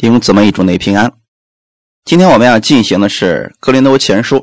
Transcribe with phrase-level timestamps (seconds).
[0.00, 1.12] 弟兄姊妹，主内平安。
[2.06, 4.36] 今天我们要进行的是《格林多前书》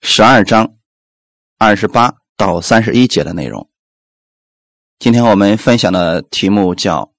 [0.00, 0.76] 十二章
[1.58, 3.68] 二十八到三十一节的内容。
[5.00, 7.12] 今天我们分享的题目叫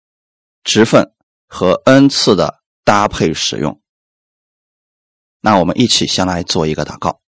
[0.62, 1.14] “职分
[1.46, 3.80] 和恩赐的搭配使用”。
[5.40, 7.22] 那我们一起先来做一个祷告。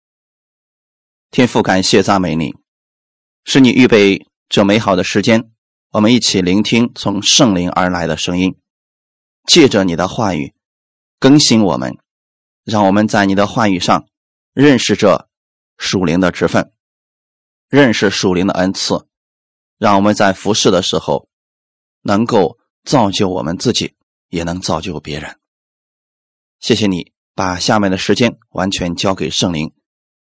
[1.31, 2.57] 天父，感谢赞美你，
[3.45, 5.49] 是你预备这美好的时间，
[5.93, 8.59] 我们一起聆听从圣灵而来的声音。
[9.49, 10.55] 借着你的话语
[11.19, 11.97] 更新我们，
[12.65, 14.07] 让我们在你的话语上
[14.53, 15.27] 认识这
[15.79, 16.71] 属灵的职分，
[17.71, 19.09] 认识属灵的恩赐，
[19.79, 21.31] 让我们在服侍的时候
[22.03, 23.97] 能够造就我们自己，
[24.29, 25.41] 也能造就别人。
[26.61, 29.73] 谢谢你把下面的时间完全交给圣灵，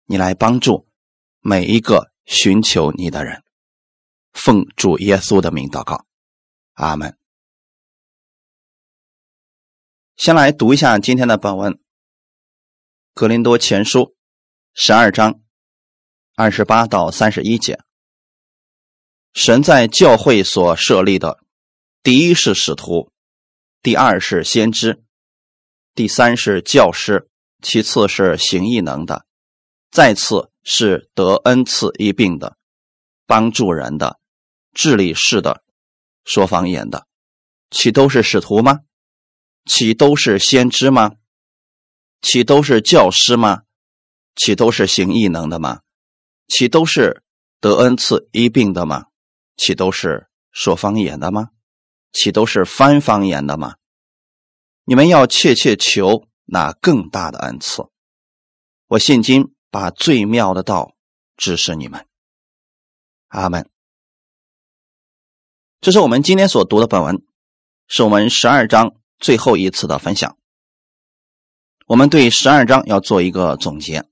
[0.07, 0.89] 你来帮助
[1.41, 3.45] 每一个寻求你的人。
[4.33, 6.07] 奉主耶稣的名祷告，
[6.73, 7.15] 阿门。
[10.19, 11.75] 先来读一下今天的本文，
[13.15, 14.01] 《格林多前书》
[14.75, 15.41] 十二章
[16.35, 17.79] 二十八到三十一节。
[19.33, 21.39] 神在教会所设立的，
[22.03, 23.13] 第一是使徒，
[23.81, 25.05] 第二是先知，
[25.95, 27.31] 第三是教师，
[27.63, 29.25] 其次是行异能的，
[29.93, 32.57] 再次是得恩赐一并的，
[33.25, 34.19] 帮助人的，
[34.75, 35.63] 治理事的，
[36.25, 37.07] 说方言的，
[37.71, 38.81] 岂都是使徒吗？
[39.69, 41.17] 岂都是先知吗？
[42.23, 43.65] 岂都是教师吗？
[44.35, 45.83] 岂都是行异能的吗？
[46.49, 47.23] 岂都是
[47.61, 49.09] 得恩赐医病的吗？
[49.59, 51.51] 岂都是说方言的吗？
[52.13, 53.75] 岂都是翻方言的吗？
[54.85, 57.83] 你们要切切求那更大的恩赐。
[58.87, 60.95] 我现今把最妙的道
[61.37, 62.07] 指示你们。
[63.29, 63.69] 阿门。
[65.83, 67.23] 这是我们今天所读的本文，
[67.87, 68.95] 是我们十二章。
[69.19, 70.37] 最后一次的分享，
[71.87, 74.05] 我们对十二章要做一个总结。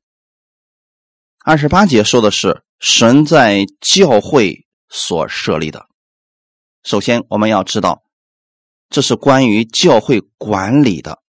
[1.45, 5.87] 二十八节说的是神在教会所设立的。
[6.83, 8.03] 首先，我们要知道，
[8.89, 11.23] 这是关于教会管理的，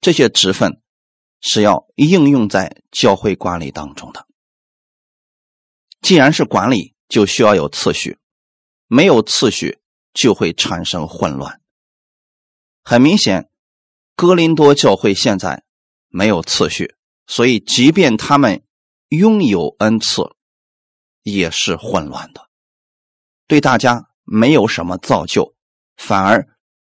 [0.00, 0.80] 这些职分
[1.40, 4.26] 是要应用在教会管理当中的。
[6.00, 8.18] 既然是管理，就需要有次序，
[8.86, 9.80] 没有次序
[10.12, 11.60] 就会产生混乱。
[12.86, 13.50] 很明显，
[14.14, 15.64] 哥林多教会现在
[16.08, 16.94] 没有次序，
[17.26, 18.62] 所以即便他们
[19.08, 20.22] 拥有恩赐，
[21.22, 22.50] 也是混乱的，
[23.46, 25.56] 对大家没有什么造就，
[25.96, 26.46] 反而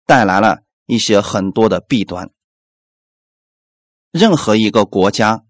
[0.06, 2.30] 带来了一些很多的弊端。
[4.12, 5.44] 任何一个国家、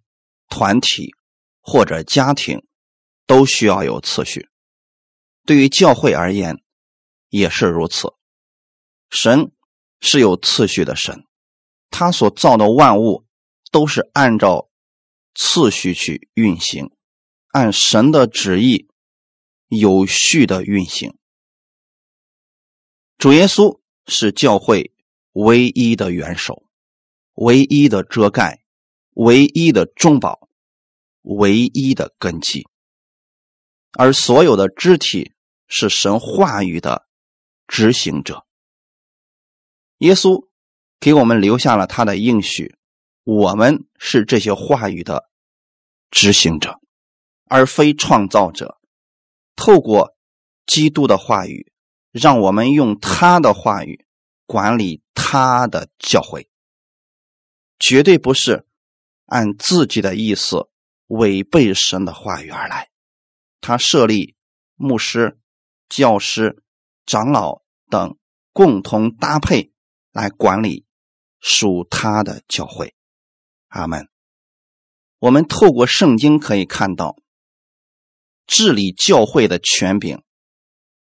[0.48, 1.14] 团体
[1.60, 2.66] 或者家庭
[3.26, 4.48] 都需要有次序，
[5.44, 6.62] 对于教会而言
[7.28, 8.14] 也是如此。
[9.10, 9.52] 神。
[10.00, 11.24] 是有次序的神，
[11.90, 13.26] 他所造的万物
[13.70, 14.68] 都是按照
[15.34, 16.90] 次序去运行，
[17.48, 18.88] 按神的旨意
[19.68, 21.16] 有序的运行。
[23.18, 24.94] 主耶稣是教会
[25.32, 26.64] 唯一的元首，
[27.34, 28.64] 唯一的遮盖，
[29.12, 30.48] 唯一的中保，
[31.20, 32.66] 唯一的根基，
[33.92, 35.34] 而所有的肢体
[35.68, 37.06] 是神话语的
[37.68, 38.46] 执行者。
[40.00, 40.48] 耶稣
[40.98, 42.74] 给我们留下了他的应许，
[43.22, 45.28] 我们是这些话语的
[46.10, 46.80] 执行者，
[47.44, 48.78] 而非创造者。
[49.56, 50.16] 透过
[50.64, 51.70] 基督的话语，
[52.12, 54.06] 让我们用他的话语
[54.46, 56.48] 管理他的教会，
[57.78, 58.66] 绝对不是
[59.26, 60.70] 按自己的意思
[61.08, 62.88] 违背神的话语而来。
[63.60, 64.34] 他设立
[64.76, 65.38] 牧师、
[65.90, 66.62] 教师、
[67.04, 68.16] 长老等
[68.54, 69.74] 共同搭配。
[70.12, 70.86] 来管理
[71.38, 72.94] 属他的教会，
[73.68, 74.08] 阿门。
[75.18, 77.16] 我们透过圣经可以看到，
[78.46, 80.22] 治理教会的权柄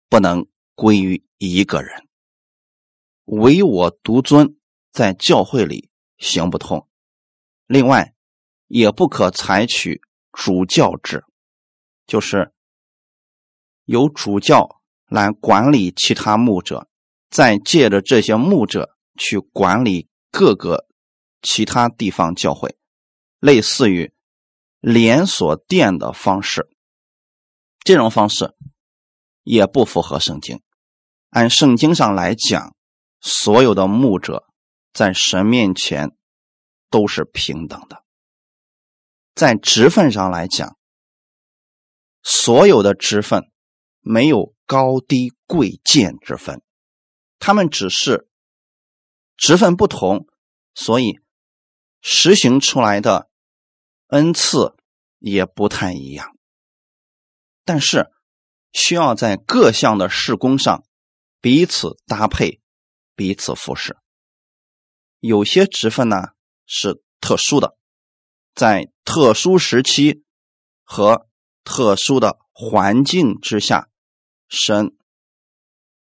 [0.09, 2.09] 不能归于一个人，
[3.25, 4.57] 唯我独尊
[4.91, 6.88] 在教会里行不通。
[7.67, 8.15] 另外，
[8.67, 10.03] 也不可采取
[10.33, 11.25] 主教制，
[12.06, 12.53] 就是
[13.85, 16.88] 由主教来管理其他牧者。
[17.32, 20.87] 再借着这些牧者去管理各个
[21.40, 22.76] 其他地方教会，
[23.40, 24.12] 类似于
[24.81, 26.69] 连锁店的方式，
[27.81, 28.55] 这种方式
[29.43, 30.61] 也不符合圣经。
[31.31, 32.76] 按圣经上来讲，
[33.23, 34.44] 所有的牧者
[34.93, 36.14] 在神面前
[36.90, 38.05] 都是平等的。
[39.35, 40.76] 在职分上来讲，
[42.23, 43.50] 所有的职分
[44.00, 46.62] 没有高低贵贱之分。
[47.44, 48.29] 他们只是
[49.37, 50.29] 职分不同，
[50.77, 51.19] 所以
[52.00, 53.29] 实行出来的
[54.06, 54.77] 恩赐
[55.19, 56.39] 也不太一样。
[57.65, 58.12] 但是
[58.73, 60.85] 需要在各项的事工上
[61.41, 62.61] 彼此搭配、
[63.17, 63.99] 彼此服侍。
[65.19, 66.29] 有些职分呢
[66.65, 67.77] 是特殊的，
[68.55, 70.23] 在特殊时期
[70.85, 71.29] 和
[71.65, 73.91] 特殊的环境之下，
[74.49, 74.97] 神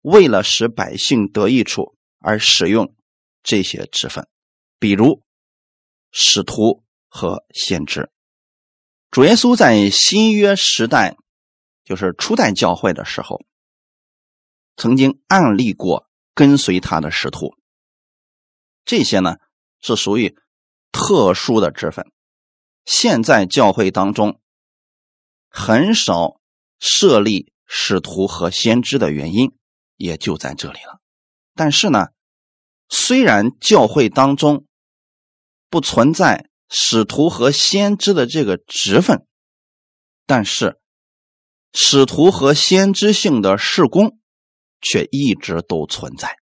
[0.04, 2.94] 为了使百姓得益处而使用
[3.42, 4.28] 这些职分，
[4.78, 5.24] 比如
[6.12, 8.12] 使徒和先知。
[9.10, 11.16] 主耶稣在新约时代，
[11.86, 13.40] 就是初代教会的时候，
[14.76, 17.56] 曾经案例过跟随他的使徒。
[18.84, 19.38] 这些呢
[19.80, 20.36] 是属于
[20.92, 22.12] 特殊的职分，
[22.84, 24.42] 现在教会当中
[25.48, 26.42] 很少
[26.78, 29.56] 设立使徒和先知的原因
[30.04, 31.00] 也就在这里了。
[31.56, 32.08] 但是呢，
[32.90, 34.66] 虽然教会当中
[35.70, 39.26] 不存在使徒和先知的这个职分，
[40.26, 40.80] 但是
[41.72, 44.20] 使徒和先知性的事工
[44.82, 46.36] 却一直都存在。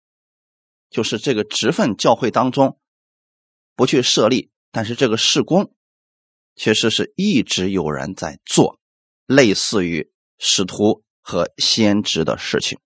[0.88, 2.78] 就是这个职分，教会当中
[3.76, 5.74] 不去设立，但是这个事工
[6.56, 8.80] 确实是一直有人在做，
[9.26, 12.80] 类似于使徒和先知的事情。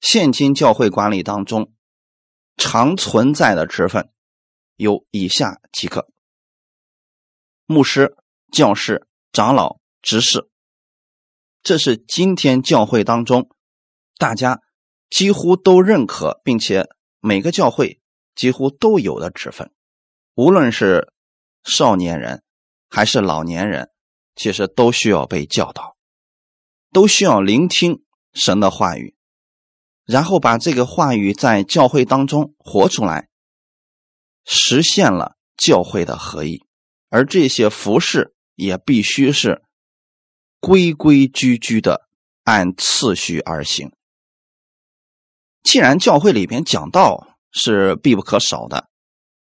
[0.00, 1.72] 现今教会管理当中
[2.56, 4.10] 常存在的职分
[4.76, 6.08] 有以下几个：
[7.66, 8.16] 牧师、
[8.52, 10.48] 教士、长老、执事，
[11.62, 13.50] 这是今天教会当中
[14.16, 14.62] 大家。
[15.10, 16.86] 几乎都认可，并且
[17.20, 17.98] 每个教会
[18.34, 19.72] 几乎都有的职分，
[20.34, 21.10] 无论是
[21.64, 22.42] 少年人
[22.90, 23.90] 还是老年人，
[24.36, 25.96] 其实都需要被教导，
[26.92, 28.04] 都需要聆听
[28.34, 29.16] 神的话语，
[30.08, 33.28] 然后把这个话语在教会当中活出来，
[34.46, 36.64] 实现了教会的合一。
[37.10, 39.62] 而这些服饰也必须是
[40.60, 42.08] 规规矩矩的
[42.42, 43.92] 按次序而行。
[45.62, 48.88] 既然教会里边讲道是必不可少的，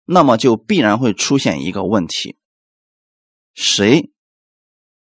[0.06, 2.38] 那么就必然会出现一个问题：
[3.52, 4.10] 谁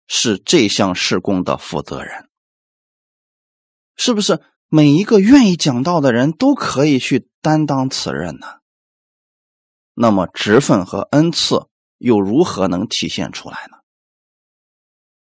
[0.07, 2.31] 是这项事工的负责人？
[3.95, 4.43] 是不是
[4.75, 8.59] 每一个愿意讲道的人都可以去担当此任呢？
[9.95, 11.69] 那么职分和恩赐
[11.99, 13.77] 又如何能体现出来呢？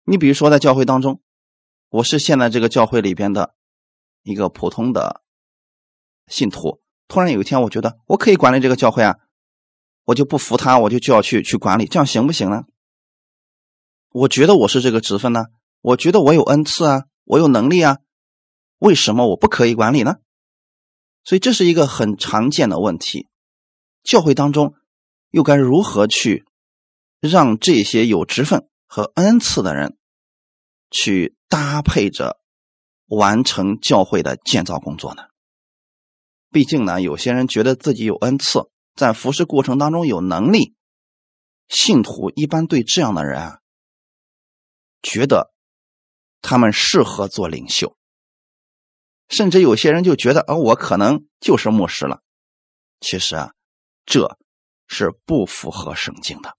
[0.02, 1.20] 你比如说，在教会当中，
[1.88, 3.54] 我是现在这个教会里边的
[4.24, 5.22] 一个普通的。
[6.26, 9.18] 信徒突然有一天，我觉得我可以管理这个教会啊，
[10.06, 12.64] 我就不服他，我就就要去去管理，这样行不行呢？
[14.10, 15.44] 我觉得我是这个职分呢，
[15.80, 17.98] 我觉得我有恩赐啊，我有能力啊，
[18.78, 20.16] 为什么我不可以管理呢？
[21.24, 23.28] 所以这是一个很常见的问题。
[24.02, 24.74] 教会当中
[25.30, 26.44] 又该如何去
[27.20, 29.96] 让这些有职分和恩赐的人
[30.90, 32.38] 去搭配着
[33.06, 35.22] 完成教会的建造工作呢？
[36.50, 40.74] 毕竟呢，有些人觉得自己有恩赐，在服侍过程当中有能力。
[41.66, 43.58] 信徒一般对这样的人啊，
[45.02, 45.54] 觉得
[46.42, 47.96] 他们适合做领袖，
[49.28, 52.22] 甚至有些人就觉得，啊，我可能就是牧师了。
[53.00, 53.52] 其实啊，
[54.04, 54.38] 这
[54.86, 56.56] 是不符合圣经的。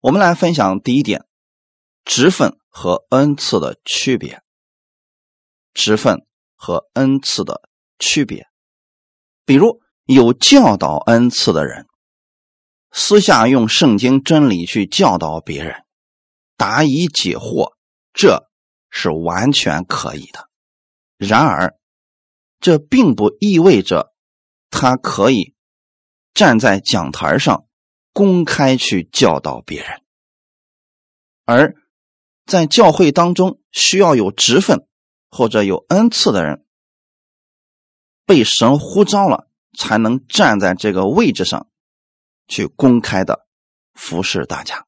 [0.00, 1.26] 我们来分享第一点：
[2.04, 4.42] 职分和恩赐的区别。
[5.74, 7.68] 职分和恩赐的。
[7.98, 8.48] 区别，
[9.44, 11.86] 比如有教导恩赐的人，
[12.90, 15.84] 私下用圣经真理去教导别人，
[16.56, 17.74] 答疑解惑，
[18.12, 18.50] 这
[18.90, 20.48] 是完全可以的。
[21.24, 21.76] 然而，
[22.60, 24.12] 这并不意味着
[24.70, 25.54] 他可以
[26.34, 27.66] 站在讲台上
[28.12, 30.02] 公开去教导别人。
[31.44, 31.74] 而
[32.46, 34.86] 在教会当中，需要有职分
[35.30, 36.64] 或者有恩赐的人。
[38.24, 41.68] 被神呼召了，才能站在这个位置上，
[42.46, 43.46] 去公开的
[43.94, 44.86] 服侍大家。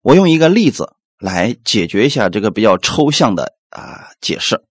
[0.00, 4.67] 我用一个例子来解决一下这个比较抽象的啊解释，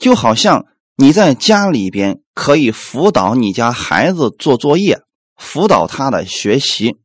[0.00, 0.66] 就好像
[0.96, 5.02] 你在家里边可以辅导你家孩子做作业，
[5.36, 6.98] 辅导他的学习，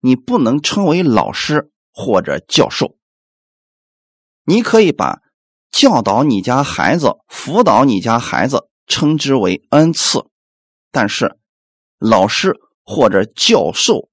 [0.00, 2.96] 你不能称为老师或者教授，
[4.44, 5.20] 你可以把。
[5.70, 10.26] 教导你家孩子，辅导你家孩子，称之为恩赐。
[10.90, 11.38] 但是，
[11.98, 14.10] 老师或者教授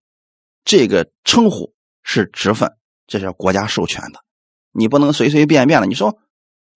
[0.64, 4.24] 这个称呼是职分，这是国家授权的，
[4.72, 5.88] 你不能随随便便的。
[5.88, 6.18] 你说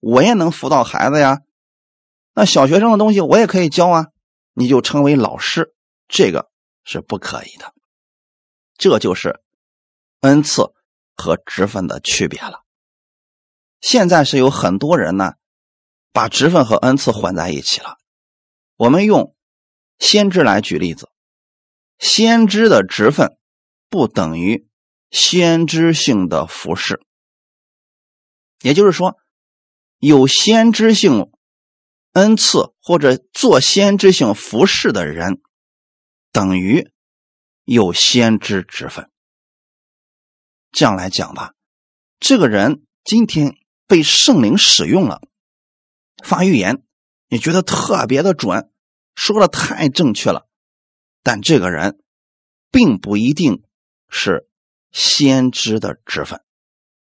[0.04, 1.40] 我也能辅导孩子呀，
[2.34, 4.08] 那小学生的东西我也可以教啊，
[4.52, 5.74] 你就成为老师，
[6.08, 6.50] 这个
[6.84, 7.72] 是不可以的。
[8.76, 9.40] 这就是
[10.20, 10.74] 恩赐
[11.16, 12.64] 和职分的区别了。
[13.80, 15.36] 现在是有很多人呢，
[16.12, 17.96] 把职分和恩赐混在一起了。
[18.76, 19.34] 我们用
[19.98, 21.08] 先知来举例子，
[21.98, 23.38] 先知的职分
[23.88, 24.68] 不等于
[25.10, 27.00] 先知性的服饰，
[28.60, 29.16] 也就是说，
[30.06, 31.32] 有先知性
[32.12, 35.40] 恩赐或者做先知性服饰的人，
[36.30, 36.90] 等于
[37.64, 39.10] 有先知职分。
[40.70, 41.54] 这样来讲吧，
[42.20, 43.56] 这个人今天
[43.86, 45.22] 被圣灵使用了，
[46.22, 46.84] 发预言。
[47.28, 48.70] 你觉得特别的准，
[49.14, 50.46] 说的太正确了，
[51.22, 51.98] 但这个人
[52.70, 53.62] 并不一定
[54.10, 54.46] 是
[54.92, 56.44] 先知的职分，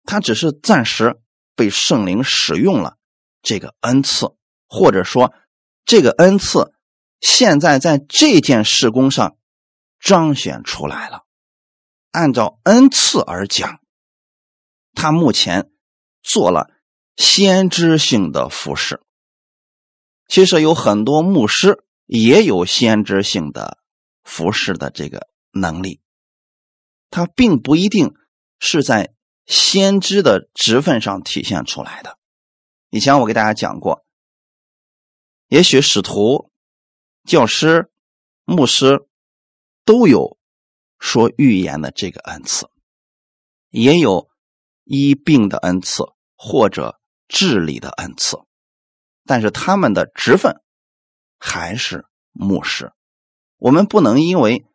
[0.04, 1.20] 他只是暂时
[1.54, 2.96] 被圣灵使用了
[3.42, 4.34] 这个恩赐，
[4.68, 5.34] 或者说
[5.84, 6.72] 这个恩赐
[7.20, 9.36] 现在在这件事工上
[10.00, 11.24] 彰显出来了。
[12.10, 13.80] 按照恩赐而讲，
[14.92, 15.70] 他目前
[16.22, 16.68] 做了
[17.16, 19.00] 先知性的服饰。
[20.28, 23.78] 其实有很多牧师也有先知性的
[24.24, 26.00] 服侍的这个能力，
[27.10, 28.14] 他并不一定
[28.58, 29.14] 是在
[29.46, 32.18] 先知的职分上体现出来的。
[32.90, 34.04] 以前我给大家讲过，
[35.48, 36.50] 也许使徒、
[37.24, 37.90] 教师、
[38.44, 39.06] 牧师
[39.84, 40.38] 都有
[40.98, 42.68] 说预言的这个恩赐，
[43.70, 44.28] 也有
[44.84, 46.04] 医病的恩赐
[46.36, 48.38] 或者治理的恩赐。
[49.24, 50.60] 但是他们的职分
[51.38, 52.92] 还是牧师，
[53.56, 54.66] 我们不能因为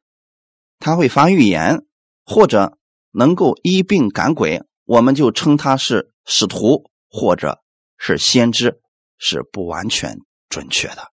[0.80, 1.86] 他会发预言
[2.26, 2.78] 或者
[3.18, 7.64] 能够医病赶鬼，我们就称他是使徒或者
[7.98, 8.80] 是先知，
[9.18, 10.20] 是不完全
[10.50, 11.12] 准确的。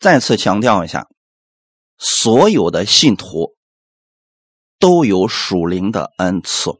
[0.00, 1.06] 再次强调一下，
[1.98, 3.54] 所有的信徒
[4.80, 6.72] 都有属灵的恩赐，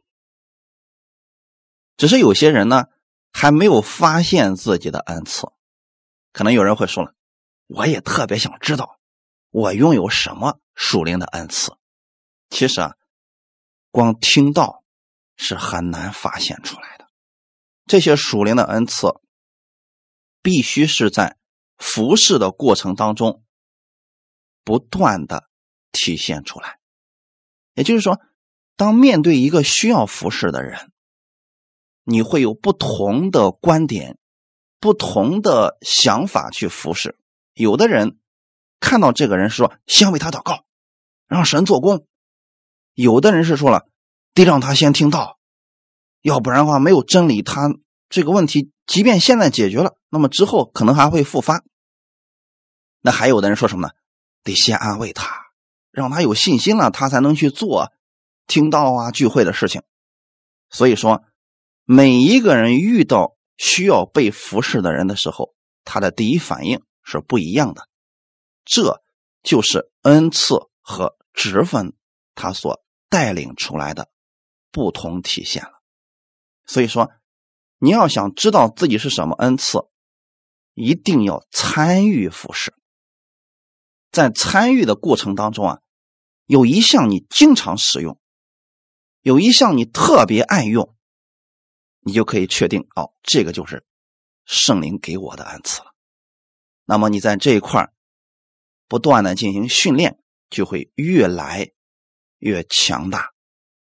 [1.95, 2.87] 只是有些人呢
[3.31, 5.47] 还没有发现自己的恩赐。
[6.33, 7.13] 可能有人会说了，
[7.67, 8.99] 我也特别想知道，
[9.49, 11.71] 我拥有什么属灵的恩赐。
[12.49, 12.95] 其实啊，
[13.95, 14.83] 光听到
[15.37, 17.07] 是很难发现出来的。
[17.85, 19.21] 这些属灵的恩赐，
[20.41, 21.37] 必须是在
[21.77, 23.41] 服侍的过程当中
[24.65, 25.47] 不断的
[25.93, 26.77] 体现出来。
[27.73, 28.19] 也就是说，
[28.75, 30.91] 当面对一个需要服侍的人，
[32.03, 34.17] 你会有不同的观点。
[34.77, 37.17] 不同的想法去服侍，
[37.53, 38.19] 有的人
[38.81, 40.65] 看到这个人说先为他祷告，
[41.27, 42.05] 让神做工；
[42.95, 43.85] 有的人是说了
[44.33, 45.37] 得让他先听到，
[46.23, 47.69] 要不然的话没有真理，他
[48.09, 51.63] 这个问题即便现在解决了，那么之后可能还会复发。
[53.01, 53.93] 那还有的人说什么呢？
[54.41, 55.35] 得先安慰他，
[55.91, 57.91] 让他有信心了，他才能去做
[58.47, 59.83] 听到啊聚会的事情。
[60.71, 61.23] 所以说，
[61.83, 63.35] 每一个人遇到。
[63.57, 67.87] 需要被服侍的人的时候，他的第一反应是不一样的，
[68.65, 69.01] 这
[69.43, 71.93] 就是恩赐和职分
[72.33, 72.83] 他所
[73.15, 74.09] 带领出来的
[74.71, 75.71] 不同体现了。
[76.65, 77.09] 所以说，
[77.77, 79.87] 你要想知道自己是什么恩赐，
[80.73, 82.73] 一定要参与服侍。
[84.11, 85.79] 在参与的过程当中啊，
[86.45, 88.19] 有一项你经常使用，
[89.21, 90.93] 有一项你特别爱用。
[92.01, 93.85] 你就可以确定哦，这个就是
[94.43, 95.93] 圣灵给我的恩赐了。
[96.83, 97.93] 那么你在这一块
[98.89, 100.19] 不断的进行训练，
[100.49, 101.71] 就会越来
[102.45, 103.31] 越强大，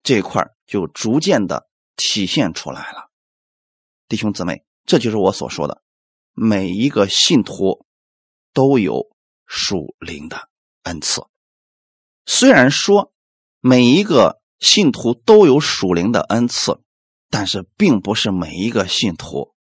[0.04, 3.10] 这一块就逐渐的体现出来了。
[4.08, 5.82] 弟兄姊妹，这就是我所说的，
[6.34, 7.86] 每一个信徒
[8.54, 9.10] 都有
[9.48, 10.50] 属灵的
[10.84, 11.26] 恩赐。
[12.26, 13.14] 虽然说
[13.60, 16.82] 每一个信徒都有属灵的恩赐。
[17.34, 19.56] 但是，并不是每一个信徒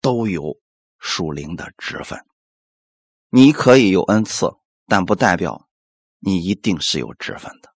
[0.00, 0.58] 都有
[0.98, 2.18] 属灵的职分。
[3.30, 4.48] 你可以有恩赐，
[4.88, 5.68] 但不代表
[6.18, 7.75] 你一定是有职分的。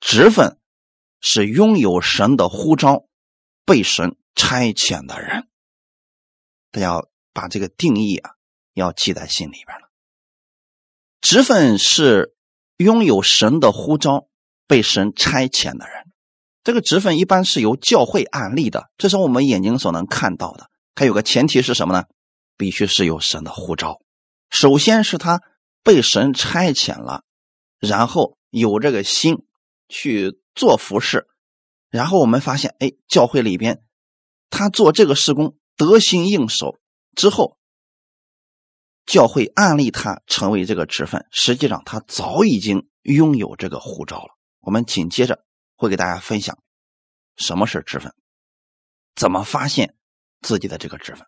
[0.00, 0.58] 职分
[1.20, 3.06] 是拥有神的呼召、
[3.64, 5.48] 被神差遣的人。
[6.70, 7.02] 大家
[7.32, 8.32] 把这个定义啊，
[8.74, 9.88] 要记在心里边了。
[11.20, 12.34] 职分是
[12.76, 14.28] 拥有神的呼召、
[14.66, 16.04] 被神差遣的人。
[16.62, 20.70] 这个职分一般是由教会案例的，这是我们眼睛所能看到的。
[20.94, 22.04] 还有个前提是什么呢？
[22.56, 24.00] 必须是有神的呼召。
[24.50, 25.40] 首先是他
[25.82, 27.22] 被神差遣了，
[27.78, 29.46] 然后有这个心
[29.88, 31.26] 去做服饰，
[31.88, 33.82] 然后我们发现，哎，教会里边
[34.50, 36.78] 他做这个施工得心应手
[37.14, 37.58] 之后，
[39.06, 44.36] 教会安立他成为这个职分，实际上他早已经拥有这个护照了。
[44.60, 45.44] 我们紧接着
[45.76, 46.58] 会给大家分享
[47.36, 48.14] 什么是职分，
[49.14, 49.96] 怎么发现
[50.40, 51.26] 自己的这个职分。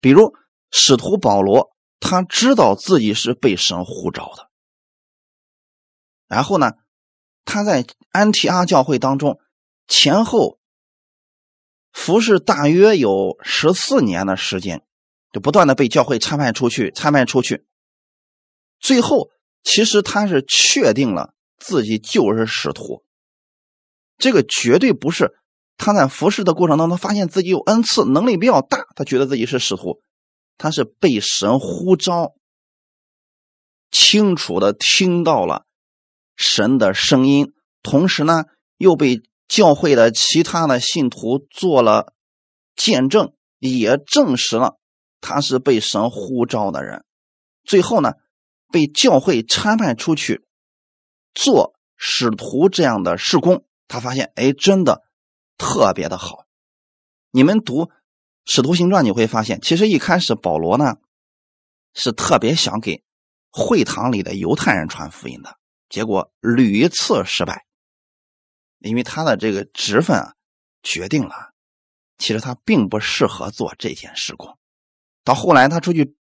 [0.00, 0.34] 比如
[0.70, 4.50] 使徒保罗，他知道自己是被神呼召的，
[6.26, 6.72] 然后呢，
[7.46, 9.40] 他在安提阿教会当中
[9.88, 10.58] 前后
[11.90, 14.82] 服侍大约有十四年的时间。
[15.32, 17.66] 就不断的被教会参派出去，参派出去，
[18.80, 19.28] 最后
[19.62, 23.04] 其实他是确定了自己就是使徒。
[24.16, 25.34] 这个绝对不是
[25.76, 30.00] 他在服侍的过程当中发现自己有恩赐，能力比较大，他觉得自己是使徒，
[30.56, 32.34] 他是被神呼召，
[33.90, 35.66] 清楚的听到了
[36.36, 37.52] 神的声音，
[37.82, 38.44] 同时呢
[38.76, 42.12] 又被教会的其他的信徒做了
[42.74, 44.78] 见证，也证实了。
[45.20, 47.04] 他是被神呼召的人，
[47.64, 48.12] 最后呢，
[48.70, 50.46] 被教会参派出去
[51.34, 53.64] 做使徒这样的事工。
[53.88, 55.02] 他发现，哎，真的
[55.56, 56.44] 特别的好。
[57.30, 57.84] 你们读
[58.44, 60.96] 《使徒行传》，你会发现，其实一开始保罗呢
[61.94, 63.02] 是特别想给
[63.50, 65.56] 会堂里的犹太人传福音的，
[65.88, 67.64] 结果屡次失败，
[68.78, 70.34] 因为他的这个职分啊，
[70.82, 71.52] 决定了，
[72.18, 74.58] 其实他并不适合做这件事工。
[75.24, 76.16] 到后来，他出去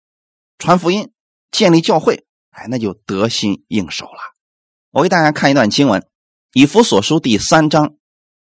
[0.57, 1.11] 传福音、
[1.51, 4.19] 建立教会，哎，那就得心应手了。
[4.91, 6.01] 我给大家看一段经文，
[6.53, 7.97] 《以弗所书》第三章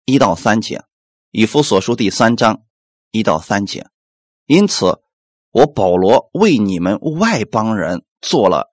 [0.06, 0.78] 一到三节，
[1.32, 2.64] 《以弗所书》第三章
[3.12, 3.88] 一到三节。
[4.46, 5.02] 因此，
[5.52, 8.69] 我保罗为你们外邦人做了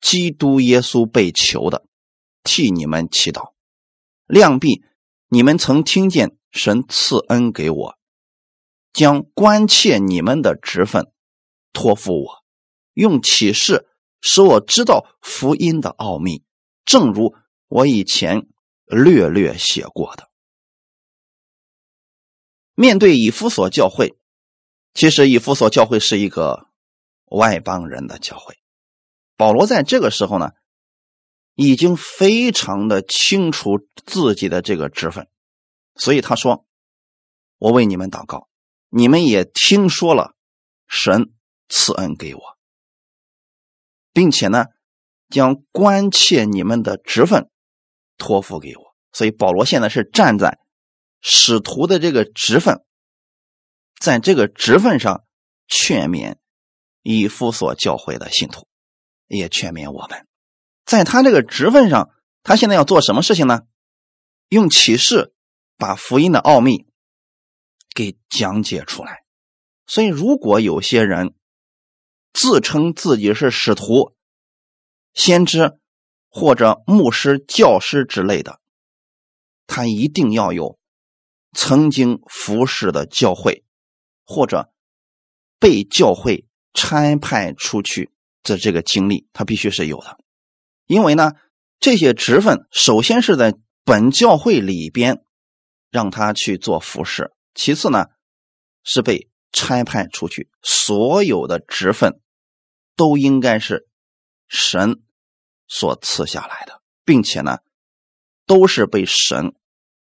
[0.00, 1.86] 基督耶稣被囚的，
[2.42, 3.52] 替你们祈祷。
[4.26, 4.84] 量必
[5.28, 7.98] 你们曾听见神赐恩给我。
[8.90, 11.12] 将关切你们的职分
[11.72, 12.44] 托付我，
[12.94, 13.86] 用启示
[14.20, 16.42] 使我知道福音的奥秘，
[16.84, 17.36] 正如
[17.68, 18.48] 我以前
[18.86, 20.28] 略略写过的。
[22.74, 24.18] 面对以弗所教会，
[24.94, 26.68] 其实以弗所教会是一个
[27.26, 28.58] 外邦人的教会。
[29.38, 30.50] 保罗在这个时候呢，
[31.54, 35.28] 已经非常的清楚自己的这个职分，
[35.94, 36.66] 所以他说
[37.56, 38.46] ：“我为你们祷告。”
[38.90, 40.34] 你们也听说了，
[40.86, 41.34] 神
[41.68, 42.40] 赐恩给我，
[44.14, 44.64] 并且呢，
[45.28, 47.50] 将关切你们的职分
[48.16, 48.94] 托付给我。
[49.12, 50.58] 所以保罗现在是站在
[51.20, 52.82] 使徒的这个职分，
[54.00, 55.24] 在这个职分上
[55.66, 56.36] 劝勉
[57.02, 58.67] 以弗所教会的信徒，
[59.28, 60.26] 也劝勉我们，
[60.84, 62.10] 在他这个职分上，
[62.42, 63.60] 他现在要做什么事情呢？
[64.48, 65.32] 用启示
[65.76, 66.88] 把福音的奥秘。
[67.94, 69.24] 给讲解出来，
[69.86, 71.34] 所以如果有些人
[72.32, 74.14] 自称自己是使徒、
[75.14, 75.80] 先知
[76.28, 78.60] 或者牧师、教师之类的，
[79.66, 80.78] 他一定要有
[81.54, 83.64] 曾经服侍的教会
[84.24, 84.70] 或者
[85.58, 88.12] 被教会差派出去
[88.52, 90.18] 的这个经历，他必须是有的。
[90.86, 91.32] 因为呢，
[91.80, 95.24] 这些职分首先是在本教会里边
[95.90, 97.32] 让他去做服侍。
[97.54, 98.06] 其次呢，
[98.84, 102.20] 是被差派出去，所有的职分
[102.96, 103.88] 都应该是
[104.48, 105.02] 神
[105.66, 107.58] 所赐下来的，并且呢，
[108.46, 109.54] 都是被神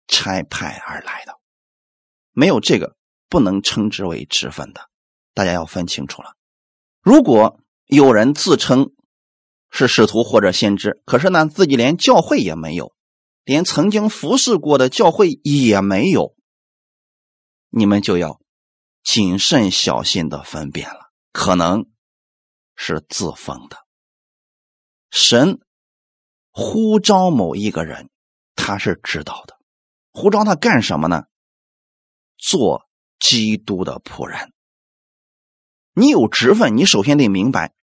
[0.08, 1.40] 差派而来的，
[2.32, 2.96] 没有这个
[3.28, 4.90] 不能称之为职分的，
[5.34, 6.36] 大家要分清楚了。
[7.02, 7.59] 如果
[7.90, 8.92] 有人自称
[9.72, 12.94] 是使徒或者先知，可是呢，自己连教会也没有，
[13.44, 16.36] 连曾经服侍过的教会也没有。
[17.70, 18.40] 你们就要
[19.04, 21.88] 谨慎小心的分辨了，可能
[22.76, 23.78] 是自封的。
[25.10, 25.60] 神
[26.52, 28.12] 呼召某一个人，
[28.54, 29.58] 他是知道的。
[30.12, 31.24] 呼召他干什么呢？
[32.38, 34.54] 做基督的仆人。
[35.94, 37.74] 你有职分，你首先得明白，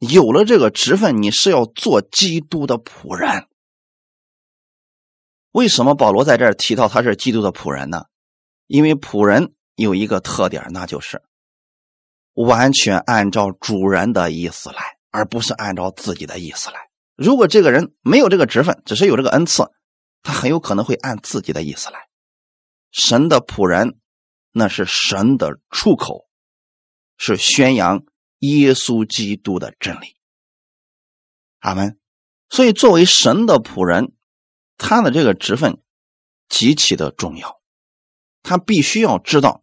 [0.00, 3.46] 有了这个职分，你是要做基督的仆人。
[5.52, 8.06] 为什么保罗在这儿提到他是基督的仆人呢？
[8.66, 11.22] 因为仆人有一个特点，那就是
[12.32, 16.88] 完全按照主人的意思来，而不是按照自己的意思来。
[17.14, 19.70] 如果这个人没有这个职分，只是有这个恩赐，
[20.22, 22.08] 他很有可能会按自己的意思来。
[22.90, 23.98] 神的仆人，
[24.52, 26.26] 那是神的出口，
[27.18, 28.04] 是宣扬
[28.40, 30.16] 耶稣基督的真理。
[31.60, 31.98] 阿门。
[32.52, 34.12] 所以，作为神的仆人，
[34.76, 35.80] 他的这个职分
[36.48, 37.60] 极其的重要。
[38.42, 39.62] 他必须要知道，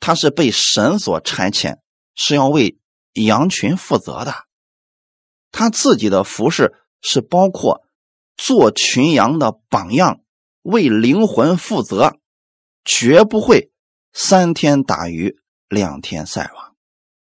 [0.00, 1.78] 他是被神所差遣，
[2.16, 2.80] 是要为
[3.12, 4.34] 羊群负责的，
[5.52, 7.84] 他自己的服饰是包括
[8.36, 10.20] 做群羊的榜样，
[10.62, 12.18] 为灵魂负责，
[12.84, 13.70] 绝不会
[14.12, 16.69] 三天打鱼两天晒网。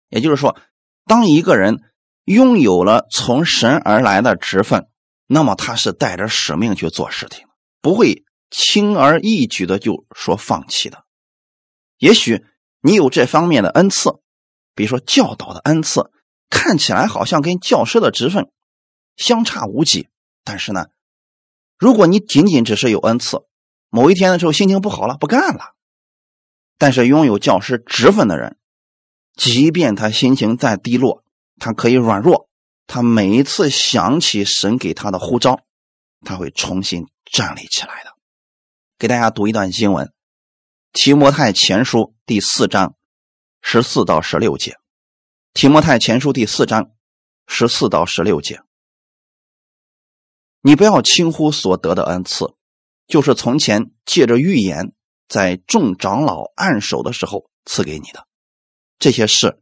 [0.09, 0.57] 也就是说，
[1.05, 1.81] 当一个人
[2.23, 4.87] 拥有了从神而来的职分，
[5.27, 7.47] 那么他是带着使命去做事情，
[7.81, 11.03] 不会轻而易举的就说放弃的。
[11.97, 12.43] 也许
[12.81, 14.11] 你有这方面的恩赐，
[14.73, 16.11] 比如说教导的恩赐，
[16.49, 18.51] 看起来好像跟教师的职分
[19.15, 20.09] 相差无几。
[20.43, 20.87] 但是呢，
[21.77, 23.45] 如果你仅仅只是有恩赐，
[23.89, 25.73] 某一天的时候心情不好了，不干了，
[26.77, 28.57] 但是拥有教师职分的人，
[29.35, 31.23] 即便他心情再低落，
[31.57, 32.49] 他可以软弱，
[32.87, 35.59] 他每一次想起神给他的呼召，
[36.21, 38.11] 他会重新站立起来的。
[38.97, 40.11] 给大家读一段经文。
[40.93, 42.95] 提摩太前书第四章
[43.61, 44.77] 十四到十六节，
[45.53, 46.91] 提摩太前书第四章
[47.45, 48.61] 十四到十六节，
[50.61, 52.55] 你不要轻忽所得的恩赐，
[53.07, 54.93] 就是从前借着预言，
[55.27, 58.25] 在众长老按手的时候赐给你的
[58.99, 59.60] 这些事，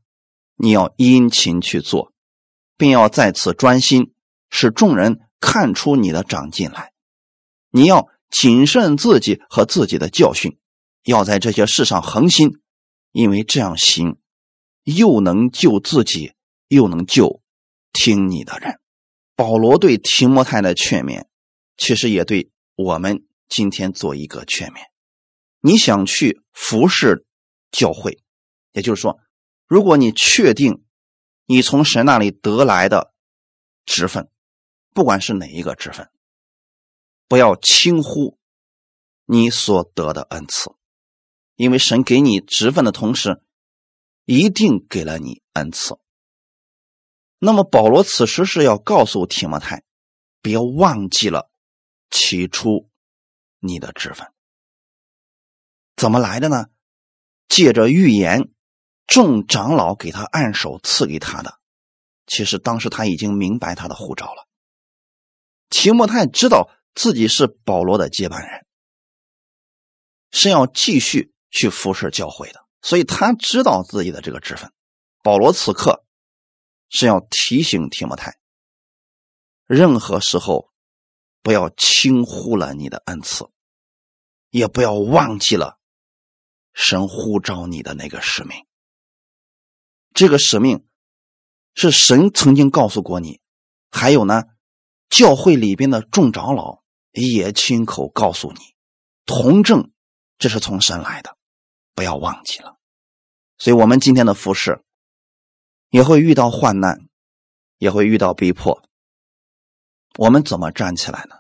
[0.56, 2.14] 你要殷勤去做，
[2.78, 4.14] 并要在此专心，
[4.50, 6.94] 使众人看出你的长进来。
[7.70, 10.58] 你要谨慎自己和自己的教训。
[11.06, 12.62] 要在这些事上恒心，
[13.12, 14.20] 因为这样行，
[14.84, 16.32] 又能救自己，
[16.70, 17.42] 又能救
[17.92, 18.80] 听你的人。
[19.36, 21.26] 保罗对提摩太的劝勉，
[21.76, 24.78] 其实也对我们今天做一个劝勉。
[25.60, 27.26] 你想去服侍
[27.70, 28.20] 教会，
[28.72, 29.20] 也就是说，
[29.74, 30.86] 如果你确定
[31.48, 33.12] 你从神那里得来的
[33.88, 34.30] 职分，
[34.94, 36.12] 不管是哪一个职分，
[37.28, 38.38] 不要轻忽
[39.26, 40.76] 你所得的恩赐。
[41.56, 43.42] 因为神给你职分的同时，
[44.26, 45.98] 一定给了你恩赐。
[47.40, 49.84] 那么保罗此时是要告诉提摩太，
[50.44, 51.50] 别忘记了
[52.12, 52.92] 起初
[53.58, 54.32] 你的职分。
[55.96, 56.68] 怎么来的呢？
[57.50, 58.52] 借着预言，
[59.08, 61.60] 众长老给他按手赐给他的。
[62.26, 64.48] 其实当时他已经明白他的护照了。
[65.70, 68.66] 提摩太知道自己是保罗的接班人，
[70.32, 71.32] 是要继续。
[71.56, 74.74] 去服侍教会的，所以他知道自己的这个职分。
[75.22, 76.04] 保罗此刻
[76.90, 78.40] 是要提醒提摩太，
[79.68, 80.72] 任何时候
[81.44, 83.46] 不要轻忽了你的恩赐，
[84.50, 85.78] 也不要忘记了
[86.74, 88.66] 神呼召你的那个使命。
[90.14, 90.86] 这个使命
[91.74, 93.42] 是神曾经告诉过你，
[93.90, 94.44] 还有呢，
[95.10, 98.60] 教会里边的众长老也亲口告诉你，
[99.26, 99.92] 同证
[100.38, 101.38] 这是从神来的。
[101.96, 102.78] 不要忘记了，
[103.60, 104.84] 所以我们今天的服饰
[105.90, 107.08] 也会遇到患难，
[107.78, 108.82] 也会遇到逼迫。
[110.18, 111.36] 我们怎么站起来呢？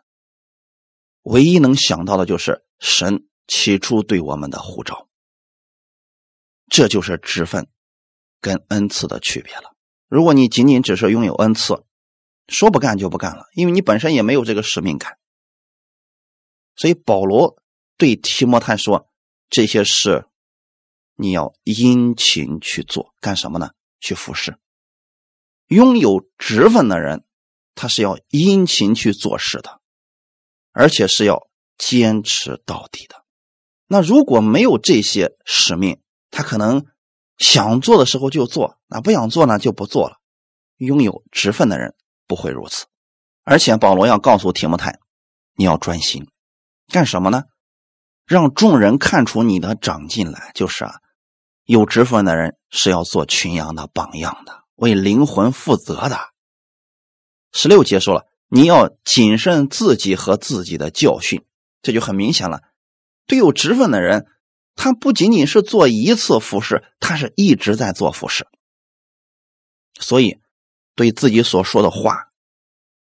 [1.23, 5.07] 唯一能想到的就是神起初对我们的呼召，
[6.67, 7.67] 这就是职分
[8.43, 9.73] 跟恩赐的区别了。
[10.08, 11.84] 如果你仅仅只是拥有恩赐，
[12.49, 15.17] 说不干就不干了，因为你本身也没有这个使命感。
[16.75, 17.58] 所以保罗
[17.97, 19.10] 对提摩太说
[19.49, 20.25] ：“这些事。”
[21.15, 23.71] 你要殷勤去做干什么呢？
[23.99, 24.58] 去服侍。
[25.67, 27.23] 拥有职分的人，
[27.75, 29.79] 他是要殷勤去做事的，
[30.71, 33.23] 而且是要坚持到底的。
[33.86, 36.01] 那如果没有这些使命，
[36.32, 36.88] 他可能
[37.37, 40.17] 想做的时候就做，那不想做呢就不做了。
[40.77, 41.95] 拥有职分的人
[42.27, 42.85] 不会如此。
[43.43, 44.99] 而且保罗要告诉提摩太，
[45.55, 46.27] 你要专心
[46.87, 47.43] 干什么呢？
[48.25, 50.95] 让众人看出你的长进来，就是啊。
[51.65, 56.19] 有职分的人是要做群羊的榜样的，为灵魂负责的。
[57.53, 61.45] 十六节说了，你要谨慎自己和自己的教训，
[61.81, 62.61] 这就很明显了。
[63.27, 64.25] 对有职分的人，
[64.75, 68.47] 他不仅仅是做一次服侍，他是一直在做服侍。
[69.99, 70.39] 所以，
[70.95, 72.29] 对自己所说的话，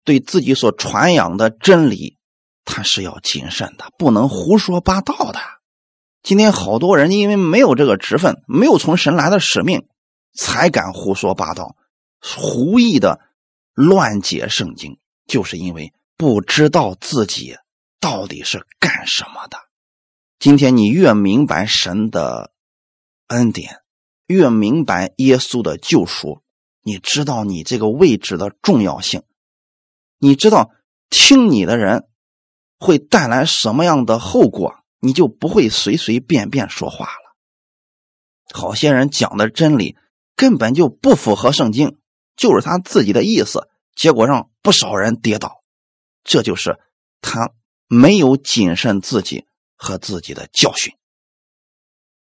[0.04, 2.18] 对自己所传扬的真理，
[2.66, 5.40] 他是要谨慎的，不能胡说八道的。
[6.24, 9.88] 今天好多人因为没有这个职分，没有从神来的使命，
[10.34, 11.76] 才敢胡说八道、
[12.20, 13.22] 胡意的
[13.74, 17.56] 乱解圣经，就是因为不知道自己
[18.00, 19.69] 到底是干什么的。
[20.40, 22.52] 今天你越明白神的
[23.28, 23.82] 恩典，
[24.26, 26.42] 越明白耶稣的救赎，
[26.82, 29.24] 你知道你这个位置的重要性，
[30.18, 30.72] 你知道
[31.10, 32.08] 听你的人
[32.80, 34.76] 会带来什么样的后果。
[35.02, 37.34] 你就不会随随便便说话了。
[38.52, 39.96] 好些人讲的真理
[40.36, 41.98] 根本就不符合圣经，
[42.36, 45.64] 就是他自己的意思，结果让不少人跌倒。
[46.26, 46.80] 这就是
[47.22, 47.54] 他
[47.88, 49.46] 没有谨慎自己
[49.80, 50.94] 和自己的教训。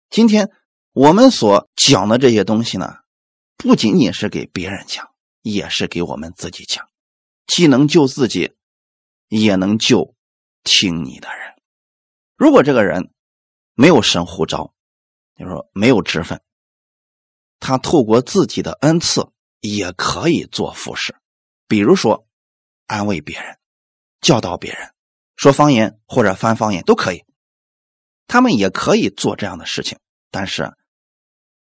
[0.10, 0.52] 今天
[0.94, 3.00] 我们所讲的这些东西呢，
[3.58, 5.10] 不仅仅是给别人讲，
[5.42, 6.88] 也是给我们自己讲，
[7.48, 8.54] 既能救自己，
[9.28, 10.16] 也能救
[10.64, 11.56] 听你的人。
[12.38, 13.12] 如果这个人
[13.74, 14.74] 没有神呼召，
[15.36, 16.42] 就是说没有职分。
[17.60, 21.16] 他透过自己的恩赐也可以做服饰，
[21.68, 22.28] 比如说
[22.86, 23.58] 安慰别人、
[24.20, 24.94] 教导别人、
[25.36, 27.24] 说方言或者翻方言都可以。
[28.32, 30.72] 他们也可以做这样的事情，但是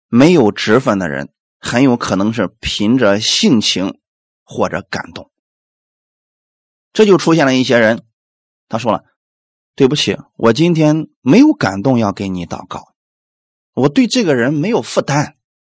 [0.08, 4.00] 没有职分的人很有可能是凭着性情
[4.44, 5.30] 或者感动。
[6.92, 8.04] 这就出现了一些人，
[8.68, 9.04] 他说了
[9.78, 12.96] ：“对不起，我今天没有感动要给你祷告，
[13.76, 15.38] 我对这个人没有负担。”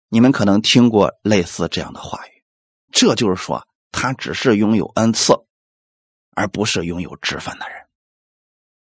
[0.08, 2.44] 你们可能听过类似这样的话语，
[2.92, 5.34] 这就是说，他只是拥有恩赐，
[6.30, 7.88] 而不是拥有职分的人。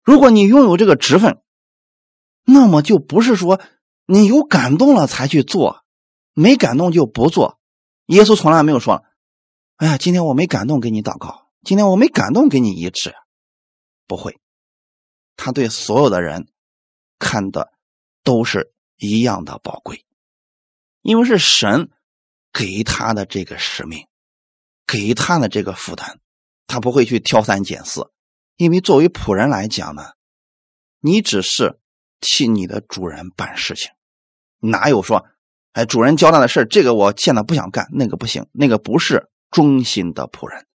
[0.05, 1.43] 如果你拥有这个职分，
[2.51, 3.61] 那么就不是说
[4.07, 5.85] 你有感动了才去做，
[6.33, 7.59] 没感动就不做。
[8.07, 9.05] 耶稣从来没有说
[9.77, 13.15] ：“哎呀，今天我没感动给你祷告，今天我没感动给你医治。”
[14.09, 14.41] 不会，
[15.37, 16.49] 他对所有的人
[17.19, 17.71] 看的
[18.25, 20.07] 都是一样的宝贵。
[21.03, 21.91] 因为是神
[22.51, 24.07] 给他的这个使命，
[24.87, 26.19] 给他的这个负担，
[26.67, 28.11] 他不会去挑三拣四。
[28.57, 30.13] 因为作为仆人来讲呢，
[30.99, 31.79] 你只是
[32.21, 33.91] 替你的主人办事情，
[34.61, 35.25] 哪有说，
[35.73, 40.67] 哎，主人交代的事这个我现在不想干，那个不行，那个不是忠心的仆人。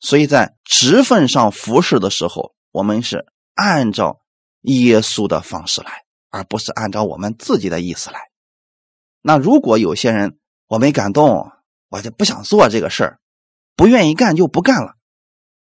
[0.00, 4.20] 所以在职分上服侍的时候，我们是按照
[4.62, 8.20] 耶稣的方式来，而不是按照我们自己的意思来。
[9.22, 11.52] 那如果有些人我没感动，
[11.88, 13.20] 我就不想做这个事儿，
[13.76, 14.94] 不愿意干就不干了。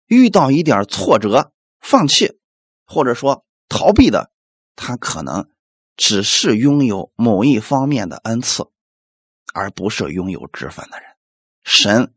[0.07, 2.39] 遇到一点挫折，放弃
[2.87, 4.31] 或者说逃避的，
[4.77, 5.49] 他可能
[5.97, 8.67] 只是拥有某一方面的恩赐，
[9.53, 11.11] 而不是拥有职分的人。
[11.65, 12.13] 神